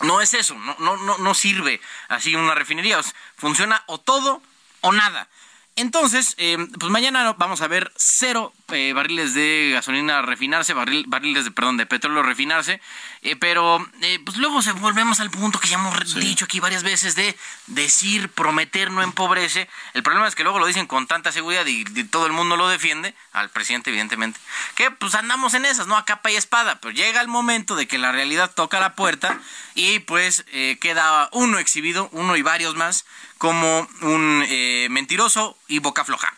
[0.00, 0.54] No es eso.
[0.54, 3.00] No, no, no, no sirve así una refinería.
[3.36, 4.40] funciona o todo
[4.80, 5.26] o nada.
[5.74, 11.50] Entonces, eh, pues mañana vamos a ver cero eh, barriles de gasolina refinarse, barriles de,
[11.50, 12.80] perdón, de petróleo refinarse,
[13.22, 13.86] eh, pero
[14.24, 18.28] pues luego se volvemos al punto que ya hemos dicho aquí varias veces de decir,
[18.28, 19.68] prometer no empobrece.
[19.94, 22.68] El problema es que luego lo dicen con tanta seguridad y, todo el mundo lo
[22.68, 24.40] defiende, al presidente evidentemente,
[24.74, 25.96] que pues andamos en esas, ¿no?
[25.96, 29.38] A capa y espada, pero llega el momento de que la realidad toca la puerta
[29.74, 30.44] y pues
[30.80, 33.04] queda uno exhibido, uno y varios más,
[33.38, 36.37] como un eh, mentiroso y boca floja.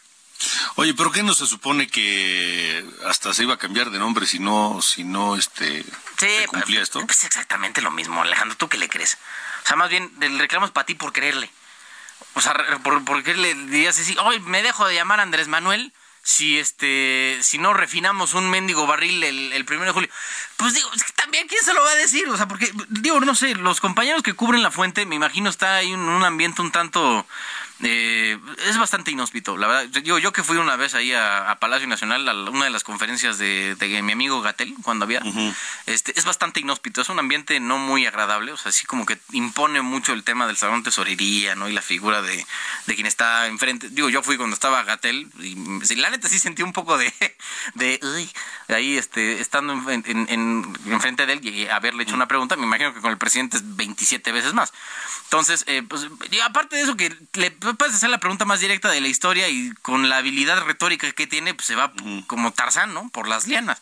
[0.77, 4.39] Oye, pero qué no se supone que hasta se iba a cambiar de nombre si
[4.39, 5.85] no, si no, este,
[6.19, 7.05] se cumplía esto?
[7.05, 9.19] Pues exactamente lo mismo, Alejandro, ¿tú qué le crees?
[9.65, 11.51] O sea, más bien, el reclamo es para ti por creerle.
[12.35, 15.93] O sea, por, por qué le dirías así, hoy me dejo de llamar Andrés Manuel
[16.23, 20.11] si este si no refinamos un mendigo barril el, el primero de julio
[20.59, 23.55] pues digo también quién se lo va a decir o sea porque digo no sé
[23.55, 27.27] los compañeros que cubren la fuente me imagino está ahí en un ambiente un tanto
[27.83, 30.03] eh, es bastante inhóspito, la verdad.
[30.03, 33.39] Yo, yo que fui una vez ahí a, Palacio Nacional, a una de las conferencias
[33.39, 35.23] de, mi amigo Gatel, cuando había,
[35.87, 39.19] este, es bastante inhóspito, es un ambiente no muy agradable, o sea, así como que
[39.33, 41.69] impone mucho el tema del salón tesorería, ¿no?
[41.69, 42.47] Y la figura de,
[42.87, 43.89] quien está enfrente.
[43.89, 47.13] Digo, yo fui cuando estaba Gatel, y la neta sí sentí un poco de,
[47.75, 48.29] de,
[48.69, 52.93] ahí, este, estando en, en, enfrente de él y haberle hecho una pregunta, me imagino
[52.93, 54.73] que con el presidente es 27 veces más.
[55.25, 58.91] Entonces, eh, pues, y aparte de eso, que le puedes hacer la pregunta más directa
[58.91, 61.93] de la historia y con la habilidad retórica que tiene, pues se va
[62.27, 63.09] como Tarzán, ¿no?
[63.11, 63.79] Por las lianas.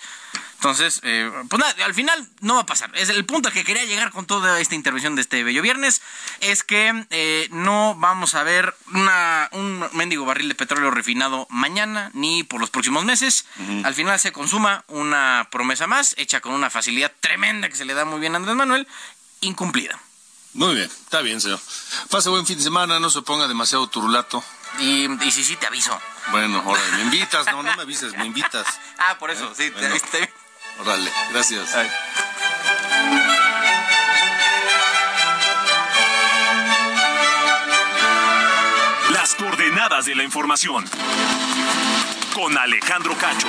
[0.59, 2.90] Entonces, eh, pues nada, al final no va a pasar.
[2.94, 6.03] Es el punto que quería llegar con toda esta intervención de este bello viernes
[6.41, 12.11] es que eh, no vamos a ver una, un mendigo barril de petróleo refinado mañana
[12.12, 13.47] ni por los próximos meses.
[13.84, 17.95] Al final se consuma una promesa más, hecha con una facilidad tremenda que se le
[17.95, 18.89] da muy bien a Andrés Manuel,
[19.41, 19.97] incumplida.
[20.55, 21.61] Muy bien, está bien, señor.
[22.11, 24.42] Pase buen fin de semana, no se ponga demasiado turulato,
[24.80, 25.99] Y, y si sí, te aviso.
[26.30, 28.66] Bueno, órale, me invitas, no, no me avises, me invitas.
[28.99, 29.94] Ah, por eso, sí, Bueno.
[29.94, 30.34] te, te-
[30.80, 31.68] Órale, gracias.
[39.12, 40.84] Las coordenadas de la información.
[42.34, 43.49] Con Alejandro Cacho.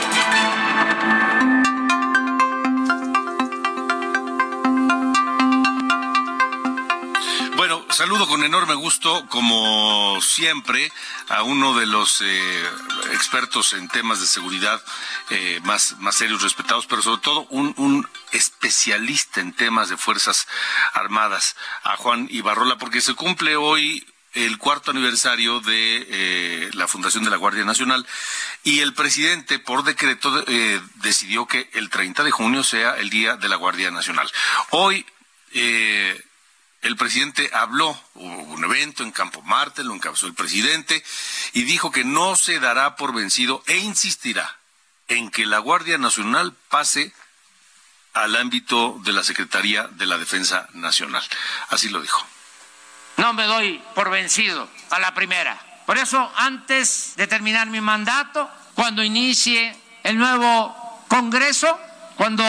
[7.60, 10.93] Bueno, saludo con enorme gusto, como siempre,
[11.28, 12.64] a uno de los eh,
[13.12, 14.82] expertos en temas de seguridad
[15.30, 20.47] eh, más, serios, respetados, pero sobre todo un, especialista en temas de Fuerzas
[20.93, 27.26] Armadas, a Juan Ibarrola, porque se cumple hoy el cuarto aniversario de eh, la Fundación
[27.26, 28.07] de la Guardia Nacional
[28.64, 30.45] y el presidente por decreto
[31.03, 34.32] decidió que el 30 de junio sea el Día de la Guardia Nacional.
[34.70, 35.05] Hoy
[35.53, 36.22] eh,
[36.82, 41.04] el presidente habló, hubo un evento en Campo Marte, lo encabezó el presidente
[41.54, 44.58] y dijo que no se dará por vencido e insistirá
[45.08, 47.14] en que la Guardia Nacional pase
[48.14, 51.24] al ámbito de la Secretaría de la Defensa Nacional.
[51.70, 52.26] Así lo dijo.
[53.18, 55.60] No me doy por vencido a la primera.
[55.86, 61.78] Por eso, antes de terminar mi mandato, cuando inicie el nuevo Congreso,
[62.16, 62.46] cuando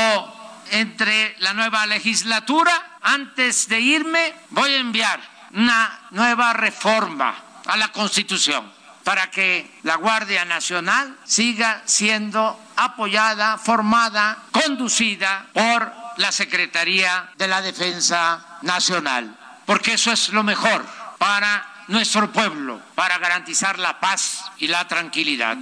[0.70, 5.20] entre la nueva legislatura, antes de irme, voy a enviar
[5.52, 7.34] una nueva reforma
[7.66, 8.70] a la Constitución
[9.04, 17.62] para que la Guardia Nacional siga siendo apoyada, formada, conducida por la Secretaría de la
[17.62, 20.84] Defensa Nacional, porque eso es lo mejor
[21.18, 25.56] para nuestro pueblo, para garantizar la paz y la tranquilidad.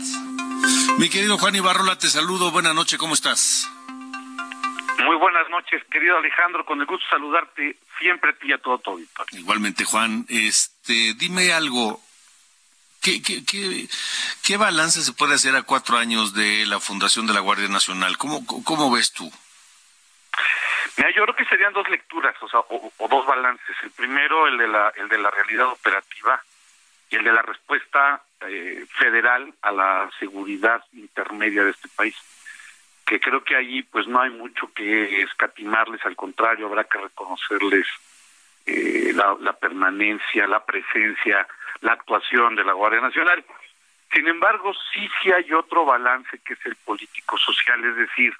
[0.98, 2.50] Mi querido Juan Ibarrola, te saludo.
[2.50, 3.68] Buenas noches, ¿cómo estás?
[5.05, 8.59] Muy buenas noches, querido Alejandro, con el gusto de saludarte siempre a ti y a
[8.59, 9.38] todo tu auditorio.
[9.38, 12.01] Igualmente, Juan, este, dime algo.
[13.01, 13.86] ¿Qué, qué, qué,
[14.42, 18.18] qué balance se puede hacer a cuatro años de la fundación de la Guardia Nacional?
[18.18, 19.30] ¿Cómo, cómo ves tú?
[20.96, 23.76] Mira, yo creo que serían dos lecturas, o sea, o, o dos balances.
[23.84, 26.42] El primero, el de la, el de la realidad operativa
[27.11, 32.16] y el de la respuesta eh, federal a la seguridad intermedia de este país.
[33.09, 37.86] Que creo que allí, pues, no hay mucho que escatimarles, al contrario, habrá que reconocerles
[38.66, 41.46] eh, la, la permanencia, la presencia,
[41.80, 43.42] la actuación de la Guardia Nacional.
[44.12, 48.34] Sin embargo, sí, sí hay otro balance que es el político-social, es decir,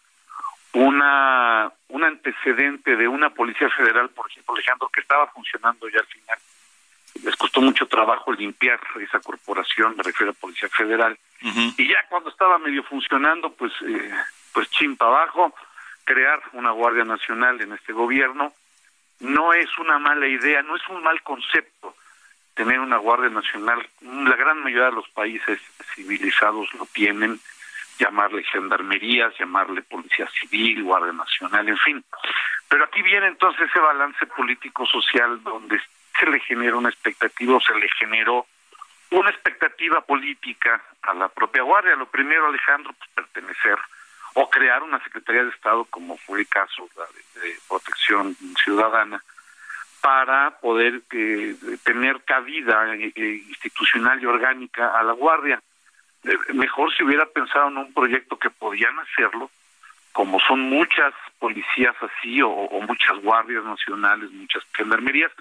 [0.73, 6.07] una un antecedente de una policía federal, por ejemplo, Alejandro, que estaba funcionando ya al
[6.07, 6.39] final.
[7.25, 11.19] Les costó mucho trabajo limpiar esa corporación, me refiero a Policía Federal.
[11.41, 14.13] Y ya cuando estaba medio funcionando, pues, eh,
[14.59, 15.55] pues chimpa abajo,
[16.03, 18.53] crear una Guardia Nacional en este gobierno.
[19.21, 21.95] No es una mala idea, no es un mal concepto
[22.55, 23.89] tener una Guardia Nacional.
[24.01, 25.61] La gran mayoría de los países
[25.95, 27.39] civilizados lo tienen
[28.01, 32.05] llamarle gendarmerías, llamarle policía civil, guardia nacional, en fin.
[32.67, 35.81] Pero aquí viene entonces ese balance político-social donde
[36.19, 38.45] se le genera una expectativa o se le generó
[39.11, 41.95] una expectativa política a la propia guardia.
[41.95, 43.79] Lo primero, Alejandro, pues pertenecer
[44.35, 49.23] o crear una Secretaría de Estado, como fue el caso de, de protección ciudadana,
[50.01, 53.13] para poder eh, tener cabida eh,
[53.49, 55.61] institucional y orgánica a la guardia.
[56.53, 59.51] Mejor si hubiera pensado en un proyecto que podían hacerlo,
[60.13, 65.33] como son muchas policías así o, muchas guardias nacionales, muchas gendarmerías,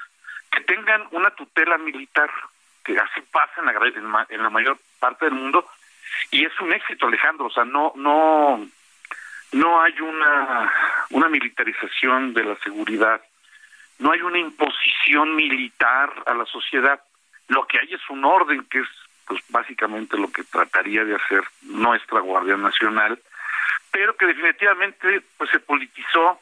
[0.52, 2.30] que tengan una tutela militar,
[2.84, 5.68] que así pasa en la, en, en la mayor parte del mundo,
[6.32, 8.68] y es un éxito, Alejandro, o sea, no, no,
[9.52, 10.72] no hay una,
[11.12, 13.22] una militarización de la seguridad,
[14.00, 17.02] no hay una imposición militar a la sociedad,
[17.48, 18.88] lo que hay es un orden que es
[19.26, 23.20] pues básicamente lo que trataría de hacer nuestra Guardia Nacional,
[23.92, 26.40] pero que definitivamente pues se politizó,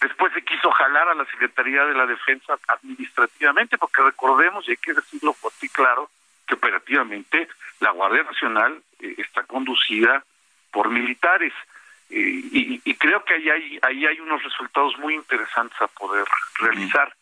[0.00, 4.76] después se quiso jalar a la Secretaría de la Defensa administrativamente, porque recordemos, y hay
[4.76, 6.08] que decirlo fuerte y claro,
[6.46, 7.48] que operativamente
[7.80, 10.24] la Guardia Nacional eh, está conducida
[10.70, 11.52] por militares.
[12.14, 16.24] Y, y creo que ahí hay, ahí hay unos resultados muy interesantes a poder
[16.58, 17.14] realizar.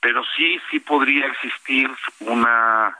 [0.00, 1.90] Pero sí, sí podría existir
[2.20, 2.98] una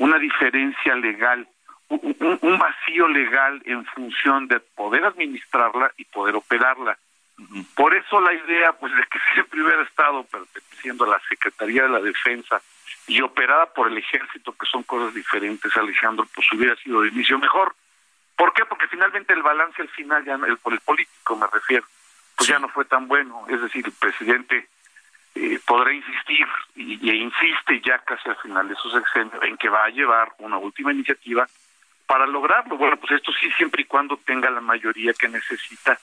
[0.00, 1.46] una diferencia legal,
[1.88, 6.98] un, vacío legal en función de poder administrarla y poder operarla.
[7.74, 11.90] Por eso la idea, pues, de que siempre hubiera estado perteneciendo a la Secretaría de
[11.90, 12.62] la Defensa
[13.06, 17.38] y operada por el Ejército, que son cosas diferentes, Alejandro, pues hubiera sido de inicio
[17.38, 17.74] mejor.
[18.40, 18.64] ¿Por qué?
[18.64, 21.84] Porque finalmente el balance al final, ya el, por el político me refiero,
[22.34, 23.44] pues ya no fue tan bueno.
[23.50, 24.66] Es decir, el presidente
[25.34, 29.84] eh, podrá insistir y, insiste ya casi al final de su sexenio en que va
[29.84, 31.46] a llevar una última iniciativa
[32.06, 32.78] para lograrlo.
[32.78, 35.98] Bueno, pues esto sí siempre y cuando tenga la mayoría que necesita,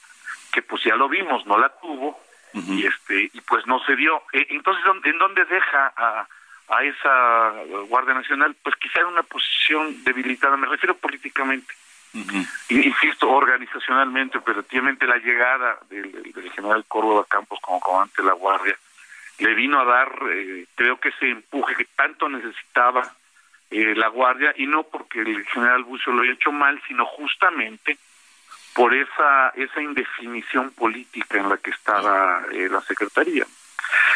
[0.53, 2.19] que pues ya lo vimos, no la tuvo
[2.53, 4.21] y este y pues no se dio.
[4.33, 6.27] Eh, entonces, ¿en dónde deja a,
[6.67, 8.55] a esa Guardia Nacional?
[8.61, 11.73] Pues quizá en una posición debilitada, me refiero políticamente.
[12.69, 18.77] Insisto, organizacionalmente, operativamente, la llegada del, general Córdoba Campos como comandante de la Guardia
[19.39, 23.03] le vino a dar, eh, creo que ese empuje que tanto necesitaba
[23.69, 27.97] eh, la Guardia, y no porque el general Bucio lo haya hecho mal, sino justamente
[28.73, 33.45] por esa, esa indefinición política en la que estaba eh, la Secretaría.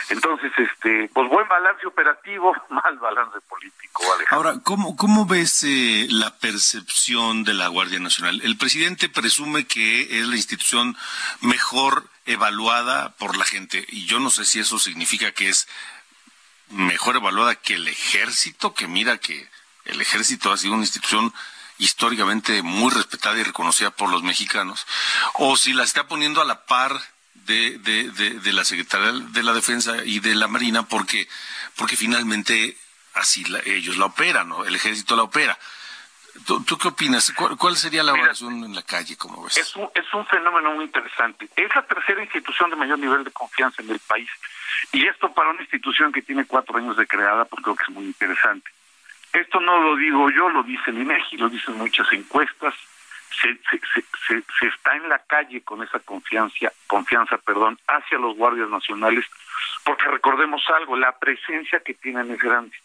[0.09, 6.37] Entonces, este, pues buen balance operativo, mal balance político, Ahora, ¿cómo, cómo ves eh, la
[6.37, 8.41] percepción de la Guardia Nacional?
[8.43, 10.95] El presidente presume que es la institución
[11.41, 15.67] mejor evaluada por la gente, y yo no sé si eso significa que es
[16.69, 19.49] mejor evaluada que el ejército, que mira que
[19.85, 21.33] el ejército ha sido una institución
[21.77, 24.85] históricamente muy respetada y reconocida por los mexicanos,
[25.33, 27.01] o si la está poniendo a la par
[27.33, 31.27] de, de, de, la Secretaría de la Defensa y de la Marina porque,
[31.75, 32.77] porque finalmente
[33.15, 34.65] así ellos la operan, ¿no?
[34.65, 35.57] el ejército la opera.
[36.45, 37.33] ¿Tú, qué opinas?
[37.57, 39.57] ¿Cuál, sería la evaluación en la calle, como ves?
[39.57, 41.49] Es un, es un fenómeno muy interesante.
[41.55, 44.29] Es la tercera institución de mayor nivel de confianza en el país.
[44.93, 47.89] Y esto para una institución que tiene cuatro años de creada, pues creo que es
[47.89, 48.71] muy interesante.
[49.33, 52.75] Esto no lo digo yo, lo dice el INEGI, lo dicen muchas encuestas,
[53.31, 53.57] se,
[54.27, 59.25] se, está en la calle con esa confianza, confianza perdón, hacia los guardias nacionales,
[59.83, 62.75] porque recordemos algo, la presencia que tienen es grande.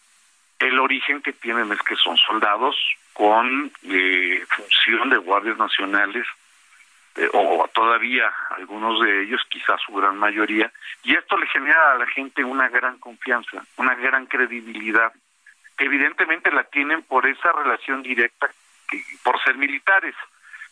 [0.59, 2.75] El origen que tienen es que son soldados
[3.13, 6.25] con eh, función de guardias nacionales,
[7.17, 10.71] eh, o todavía algunos de ellos, quizás su gran mayoría,
[11.03, 15.11] y esto le genera a la gente una gran confianza, una gran credibilidad,
[15.77, 18.49] que evidentemente la tienen por esa relación directa,
[18.87, 20.15] que, por ser militares.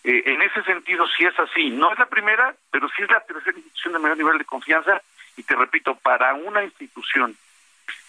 [0.05, 1.71] Eh, en ese sentido, sí es así.
[1.71, 5.01] No es la primera, pero sí es la tercera institución de mayor nivel de confianza.
[5.35, 7.35] Y te repito, para una institución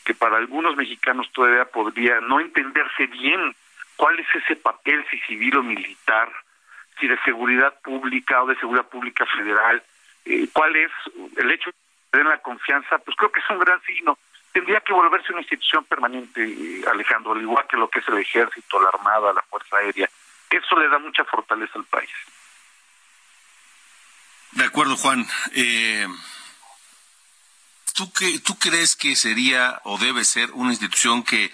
[0.04, 3.56] que para algunos mexicanos todavía podría no entenderse bien
[3.96, 6.30] cuál es ese papel, si civil o militar,
[7.00, 9.82] si de seguridad pública o de seguridad pública federal,
[10.26, 10.90] eh, cuál es
[11.38, 11.76] el hecho de
[12.10, 14.18] tener la confianza, pues creo que es un gran signo.
[14.52, 18.18] Tendría que volverse una institución permanente, eh, Alejandro, al igual que lo que es el
[18.18, 20.08] ejército, la armada, la fuerza aérea
[20.50, 22.10] eso le da mucha fortaleza al país.
[24.52, 25.26] De acuerdo, Juan.
[25.52, 26.06] Eh,
[27.94, 31.52] ¿tú, qué, ¿Tú crees que sería o debe ser una institución que,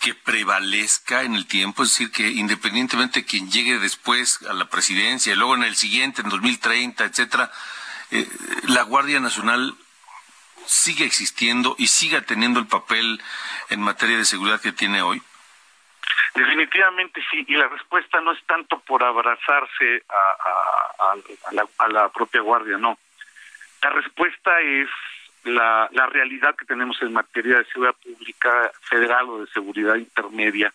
[0.00, 1.82] que prevalezca en el tiempo?
[1.82, 5.76] Es decir, que independientemente de quien llegue después a la presidencia y luego en el
[5.76, 7.52] siguiente, en 2030, etcétera,
[8.10, 8.28] eh,
[8.64, 9.76] la Guardia Nacional
[10.66, 13.20] siga existiendo y siga teniendo el papel
[13.70, 15.22] en materia de seguridad que tiene hoy?
[16.34, 22.98] Definitivamente sí, y la respuesta no es tanto por abrazarse a, la, propia guardia, no.
[23.82, 24.88] La respuesta es
[25.44, 30.72] la, la realidad que tenemos en materia de seguridad pública federal o de seguridad intermedia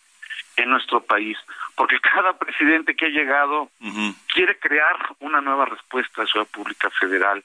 [0.58, 1.38] en nuestro país,
[1.76, 3.70] porque cada presidente que ha llegado
[4.34, 7.43] quiere crear una nueva respuesta de seguridad pública federal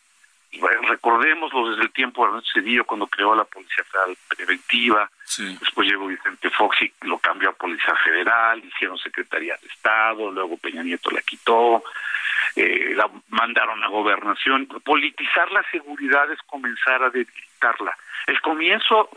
[0.89, 5.11] recordémoslo desde el tiempo de Ernesto Cedillo cuando creó la Policía Federal Preventiva,
[5.61, 10.57] después llegó Vicente Fox y lo cambió a Policía Federal, hicieron Secretaría de Estado, luego
[10.57, 11.85] Peña Nieto la quitó,
[12.57, 14.67] eh, la mandaron a gobernación.
[14.67, 17.97] Politizar la seguridad es comenzar a debilitarla.
[18.27, 19.09] El comienzo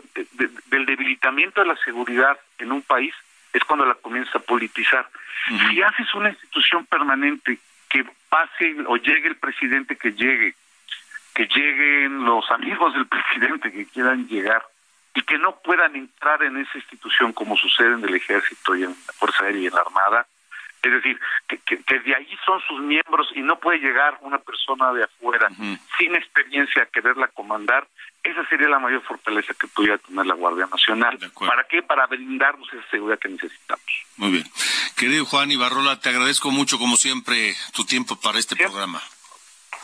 [0.66, 3.14] del debilitamiento de la seguridad en un país
[3.52, 5.08] es cuando la comienza a politizar.
[5.46, 7.58] Si haces una institución permanente
[7.88, 10.54] que pase o llegue el presidente que llegue,
[11.34, 14.64] que lleguen los amigos del presidente que quieran llegar
[15.14, 18.90] y que no puedan entrar en esa institución como sucede en el ejército y en
[18.90, 20.26] la Fuerza Aérea y en la Armada.
[20.82, 21.18] Es decir,
[21.48, 25.48] que, que, de ahí son sus miembros y no puede llegar una persona de afuera
[25.96, 27.88] sin experiencia a quererla comandar.
[28.22, 31.18] Esa sería la mayor fortaleza que pudiera tener la Guardia Nacional.
[31.38, 31.82] ¿Para qué?
[31.82, 33.84] Para brindarnos esa seguridad que necesitamos.
[34.18, 34.44] Muy bien.
[34.96, 39.00] Querido Juan Ibarrola, te agradezco mucho, como siempre, tu tiempo para este programa.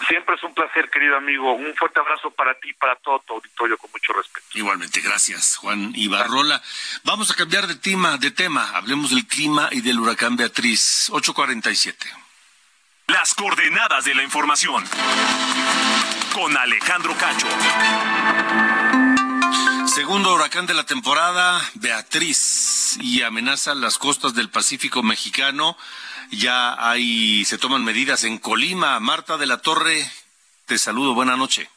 [0.08, 1.52] Siempre es un placer, querido amigo.
[1.52, 4.46] Un fuerte abrazo para ti y para todo tu auditorio, con mucho respeto.
[4.54, 6.62] Igualmente, gracias, Juan Ibarrola.
[7.04, 8.70] Vamos a cambiar de tema, de tema.
[8.74, 11.08] Hablemos del clima y del huracán Beatriz.
[11.10, 12.10] 847.
[13.08, 14.84] Las coordenadas de la información.
[16.32, 17.48] Con Alejandro Cacho.
[19.86, 22.38] Segundo huracán de la temporada, Beatriz,
[23.00, 25.76] y amenaza las costas del Pacífico mexicano
[26.30, 28.98] ya hay, se toman medidas en Colima.
[29.00, 30.10] Marta de la Torre,
[30.66, 31.68] te saludo, buena noche.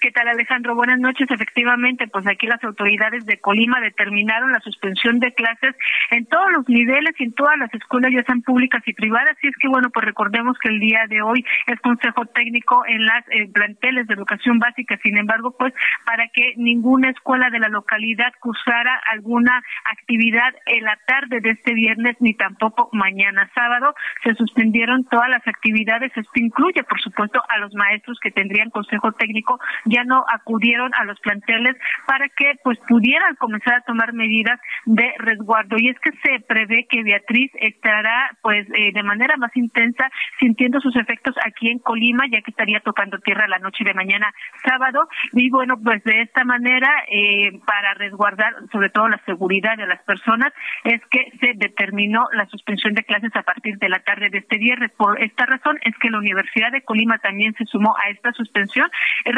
[0.00, 0.74] ¿Qué tal Alejandro?
[0.74, 1.30] Buenas noches.
[1.30, 5.76] Efectivamente, pues aquí las autoridades de Colima determinaron la suspensión de clases
[6.10, 9.36] en todos los niveles y en todas las escuelas, ya sean públicas y privadas.
[9.42, 13.04] Y es que, bueno, pues recordemos que el día de hoy es consejo técnico en
[13.04, 14.98] las eh, planteles de educación básica.
[15.02, 15.74] Sin embargo, pues
[16.06, 21.74] para que ninguna escuela de la localidad cursara alguna actividad en la tarde de este
[21.74, 23.94] viernes ni tampoco mañana sábado,
[24.24, 26.10] se suspendieron todas las actividades.
[26.16, 29.60] Esto incluye, por supuesto, a los maestros que tendrían consejo técnico
[29.90, 31.76] ya no acudieron a los planteles
[32.06, 35.76] para que pues pudieran comenzar a tomar medidas de resguardo.
[35.78, 40.80] Y es que se prevé que Beatriz estará pues eh, de manera más intensa sintiendo
[40.80, 44.32] sus efectos aquí en Colima ya que estaría tocando tierra la noche de mañana
[44.64, 45.08] sábado.
[45.32, 50.02] Y bueno pues de esta manera eh, para resguardar sobre todo la seguridad de las
[50.04, 50.52] personas
[50.84, 54.58] es que se determinó la suspensión de clases a partir de la tarde de este
[54.58, 54.92] viernes.
[54.96, 58.88] Por esta razón es que la Universidad de Colima también se sumó a esta suspensión.
[59.24, 59.32] Eh,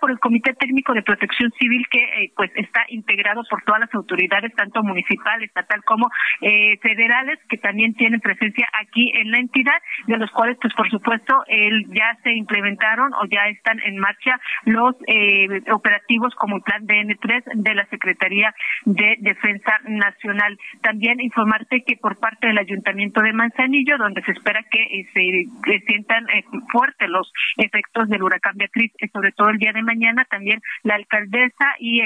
[0.00, 3.94] por el Comité Técnico de Protección Civil que eh, pues está integrado por todas las
[3.94, 6.08] autoridades, tanto municipal, estatal como
[6.40, 10.88] eh, federales, que también tienen presencia aquí en la entidad, de los cuales pues por
[10.90, 16.62] supuesto el, ya se implementaron o ya están en marcha los eh, operativos como el
[16.62, 18.54] plan DN3 de la Secretaría
[18.84, 20.58] de Defensa Nacional.
[20.82, 26.26] También informarte que por parte del Ayuntamiento de Manzanillo, donde se espera que se sientan
[26.70, 31.74] fuertes los efectos del huracán Beatriz, sobre todo el día de mañana también la alcaldesa
[31.78, 32.02] y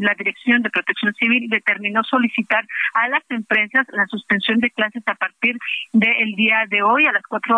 [0.00, 2.64] la Dirección de Protección Civil determinó solicitar
[2.94, 5.56] a las empresas la suspensión de clases a partir
[5.92, 7.56] del día de hoy a las cuatro,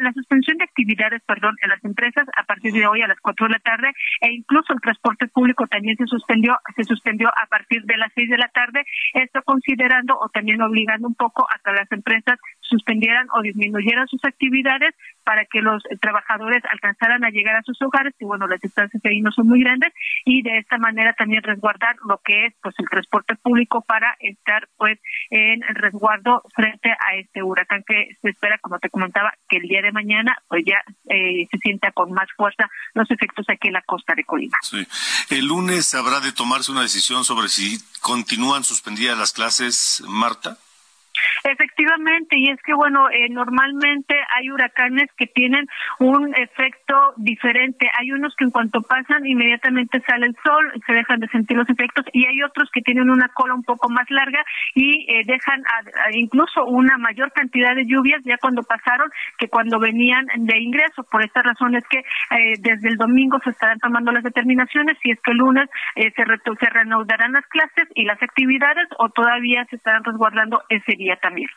[0.00, 3.46] la, suspensión de actividades, perdón, en las empresas a partir de hoy a las cuatro
[3.46, 7.82] de la tarde e incluso el transporte público también se suspendió, se suspendió a partir
[7.84, 8.84] de las seis de la tarde,
[9.14, 12.38] esto considerando o también obligando un poco a que las empresas
[12.72, 14.94] suspendieran o disminuyeran sus actividades
[15.24, 19.20] para que los trabajadores alcanzaran a llegar a sus hogares y bueno las distancias ahí
[19.20, 19.92] no son muy grandes
[20.24, 24.68] y de esta manera también resguardar lo que es pues el transporte público para estar
[24.76, 24.98] pues
[25.30, 29.82] en resguardo frente a este huracán que se espera como te comentaba que el día
[29.82, 33.82] de mañana pues ya eh, se sienta con más fuerza los efectos aquí en la
[33.82, 34.56] costa de Colima.
[35.30, 40.56] El lunes habrá de tomarse una decisión sobre si continúan suspendidas las clases, Marta.
[41.44, 45.66] Efectivamente, y es que bueno, eh, normalmente hay huracanes que tienen
[45.98, 47.90] un efecto diferente.
[47.98, 51.68] Hay unos que en cuanto pasan inmediatamente sale el sol, se dejan de sentir los
[51.68, 54.44] efectos, y hay otros que tienen una cola un poco más larga
[54.74, 55.62] y eh, dejan
[56.12, 61.04] incluso una mayor cantidad de lluvias ya cuando pasaron que cuando venían de ingreso.
[61.10, 65.10] Por esta razón es que eh, desde el domingo se estarán tomando las determinaciones si
[65.10, 69.76] es que el lunes se, se reanudarán las clases y las actividades o todavía se
[69.76, 71.48] estarán resguardando ese día también.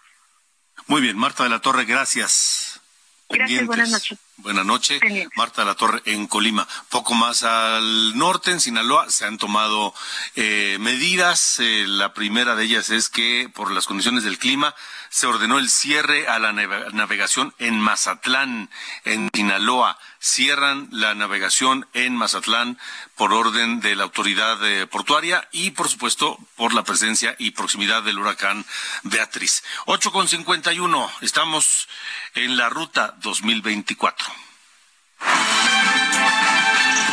[0.87, 2.81] Muy bien, Marta de la Torre, gracias.
[3.29, 4.19] Gracias, buenas noches.
[4.37, 4.99] Buenas noches,
[5.35, 6.67] Marta la Torre en Colima.
[6.89, 9.93] Poco más al norte, en Sinaloa, se han tomado
[10.35, 11.59] eh, medidas.
[11.61, 14.75] Eh, la primera de ellas es que por las condiciones del clima
[15.09, 18.69] se ordenó el cierre a la navegación en Mazatlán,
[19.05, 19.97] en Sinaloa.
[20.19, 22.77] Cierran la navegación en Mazatlán
[23.15, 28.03] por orden de la autoridad eh, portuaria y, por supuesto, por la presencia y proximidad
[28.03, 28.65] del huracán
[29.03, 29.63] Beatriz.
[29.85, 31.09] Ocho con cincuenta y uno.
[31.21, 31.87] Estamos
[32.33, 34.24] en la ruta 2024.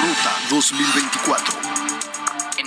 [0.01, 1.72] Ruta 2024 en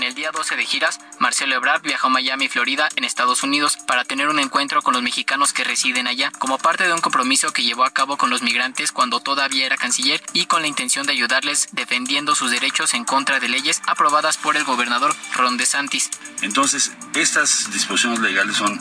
[0.06, 4.04] el día 12 de giras, Marcelo Ebrard viajó a Miami, Florida, en Estados Unidos, para
[4.06, 7.64] tener un encuentro con los mexicanos que residen allá, como parte de un compromiso que
[7.64, 11.14] llevó a cabo con los migrantes cuando todavía era canciller y con la intención de
[11.14, 16.12] ayudarles defendiendo sus derechos en contra de leyes aprobadas por el gobernador Ron DeSantis.
[16.42, 18.80] Entonces, estas disposiciones legales son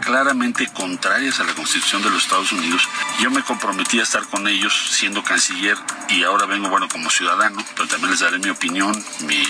[0.00, 2.88] claramente contrarias a la Constitución de los Estados Unidos.
[3.20, 5.76] Yo me comprometí a estar con ellos siendo canciller
[6.08, 9.42] y ahora vengo, bueno, como ciudadano, pero también les daré mi opinión, mi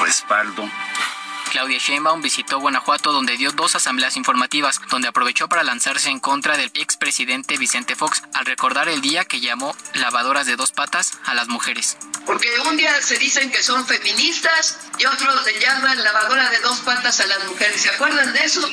[0.00, 0.53] respaldo
[1.54, 6.56] Claudia Sheinbaum visitó Guanajuato donde dio dos asambleas informativas, donde aprovechó para lanzarse en contra
[6.56, 11.32] del expresidente Vicente Fox al recordar el día que llamó lavadoras de dos patas a
[11.32, 11.96] las mujeres.
[12.26, 16.80] Porque un día se dicen que son feministas y otros le llaman lavadora de dos
[16.80, 17.80] patas a las mujeres.
[17.80, 18.68] ¿Se acuerdan de eso?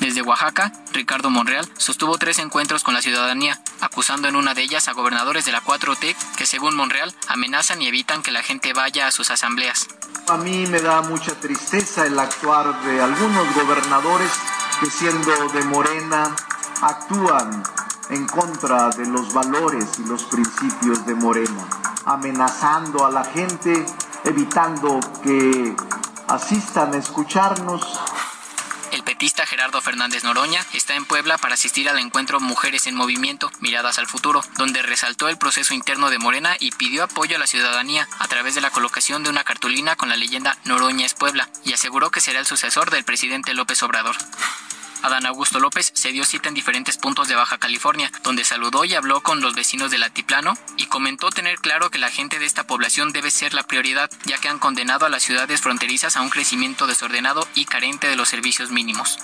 [0.00, 4.86] Desde Oaxaca, Ricardo Monreal sostuvo tres encuentros con la ciudadanía, acusando en una de ellas
[4.86, 9.08] a gobernadores de la 4T que, según Monreal, amenazan y evitan que la gente vaya
[9.08, 9.88] a sus asambleas.
[10.28, 14.30] A mí me da mucha tristeza el actuar de algunos gobernadores
[14.80, 16.36] que siendo de Morena
[16.80, 17.64] actúan
[18.10, 21.66] en contra de los valores y los principios de Morena,
[22.04, 23.84] amenazando a la gente,
[24.24, 25.74] evitando que
[26.28, 27.82] asistan a escucharnos
[29.18, 33.98] artista Gerardo Fernández Noroña está en Puebla para asistir al encuentro Mujeres en Movimiento, Miradas
[33.98, 38.08] al Futuro, donde resaltó el proceso interno de Morena y pidió apoyo a la ciudadanía
[38.20, 41.72] a través de la colocación de una cartulina con la leyenda Noroña es Puebla y
[41.72, 44.14] aseguró que será el sucesor del presidente López Obrador.
[45.02, 48.94] Adán Augusto López se dio cita en diferentes puntos de Baja California, donde saludó y
[48.94, 52.66] habló con los vecinos del Altiplano y comentó tener claro que la gente de esta
[52.66, 56.30] población debe ser la prioridad, ya que han condenado a las ciudades fronterizas a un
[56.30, 59.18] crecimiento desordenado y carente de los servicios mínimos.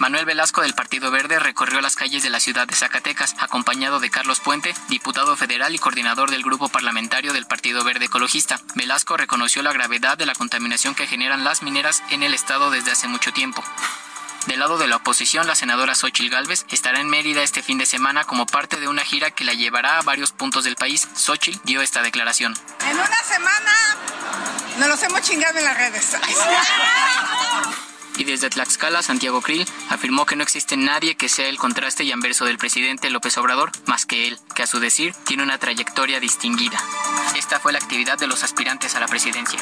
[0.00, 4.08] Manuel Velasco del Partido Verde recorrió las calles de la ciudad de Zacatecas, acompañado de
[4.08, 8.58] Carlos Puente, diputado federal y coordinador del grupo parlamentario del Partido Verde Ecologista.
[8.74, 12.92] Velasco reconoció la gravedad de la contaminación que generan las mineras en el estado desde
[12.92, 13.62] hace mucho tiempo.
[14.46, 17.86] Del lado de la oposición, la senadora Xochil Gálvez estará en Mérida este fin de
[17.86, 21.08] semana como parte de una gira que la llevará a varios puntos del país.
[21.14, 22.54] Xochil dio esta declaración.
[22.88, 23.72] En una semana
[24.78, 26.16] nos los hemos chingado en las redes.
[28.16, 32.12] Y desde Tlaxcala, Santiago Krill afirmó que no existe nadie que sea el contraste y
[32.12, 36.20] anverso del presidente López Obrador más que él, que a su decir tiene una trayectoria
[36.20, 36.78] distinguida.
[37.36, 39.60] Esta fue la actividad de los aspirantes a la presidencia.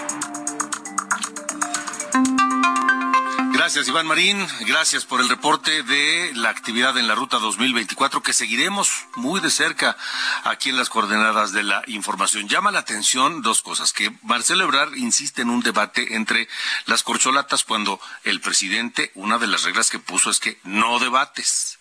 [3.59, 4.47] Gracias, Iván Marín.
[4.61, 9.51] Gracias por el reporte de la actividad en la Ruta 2024 que seguiremos muy de
[9.51, 9.97] cerca
[10.45, 12.47] aquí en las coordenadas de la información.
[12.47, 16.47] Llama la atención dos cosas, que Marcelo Ebrard insiste en un debate entre
[16.87, 21.78] las corcholatas cuando el presidente, una de las reglas que puso es que no debates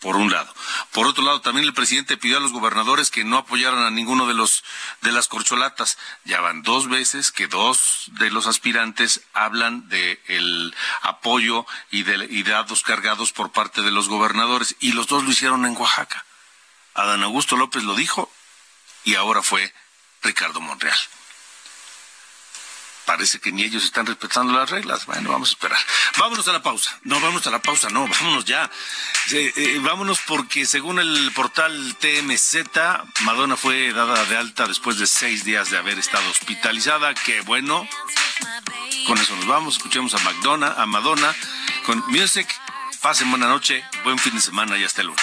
[0.00, 0.52] por un lado.
[0.92, 4.26] Por otro lado, también el presidente pidió a los gobernadores que no apoyaran a ninguno
[4.26, 4.62] de los
[5.02, 5.98] de las corcholatas.
[6.24, 12.26] Ya van dos veces que dos de los aspirantes hablan de el apoyo y de,
[12.30, 15.76] y de datos cargados por parte de los gobernadores y los dos lo hicieron en
[15.76, 16.24] Oaxaca.
[16.94, 18.30] Adán Augusto López lo dijo
[19.04, 19.72] y ahora fue
[20.22, 20.98] Ricardo Monreal
[23.06, 25.06] parece que ni ellos están respetando las reglas.
[25.06, 25.78] Bueno, vamos a esperar.
[26.18, 26.98] Vámonos a la pausa.
[27.04, 28.70] No, vamos a la pausa, no, vámonos ya.
[29.32, 35.44] Eh, vámonos porque según el portal TMZ, Madonna fue dada de alta después de seis
[35.44, 37.14] días de haber estado hospitalizada.
[37.14, 37.88] Qué bueno.
[39.06, 39.76] Con eso nos vamos.
[39.76, 41.34] Escuchemos a Madonna, a Madonna
[41.86, 42.48] con Music.
[43.00, 45.22] Pasen buena noche, buen fin de semana y hasta el lunes.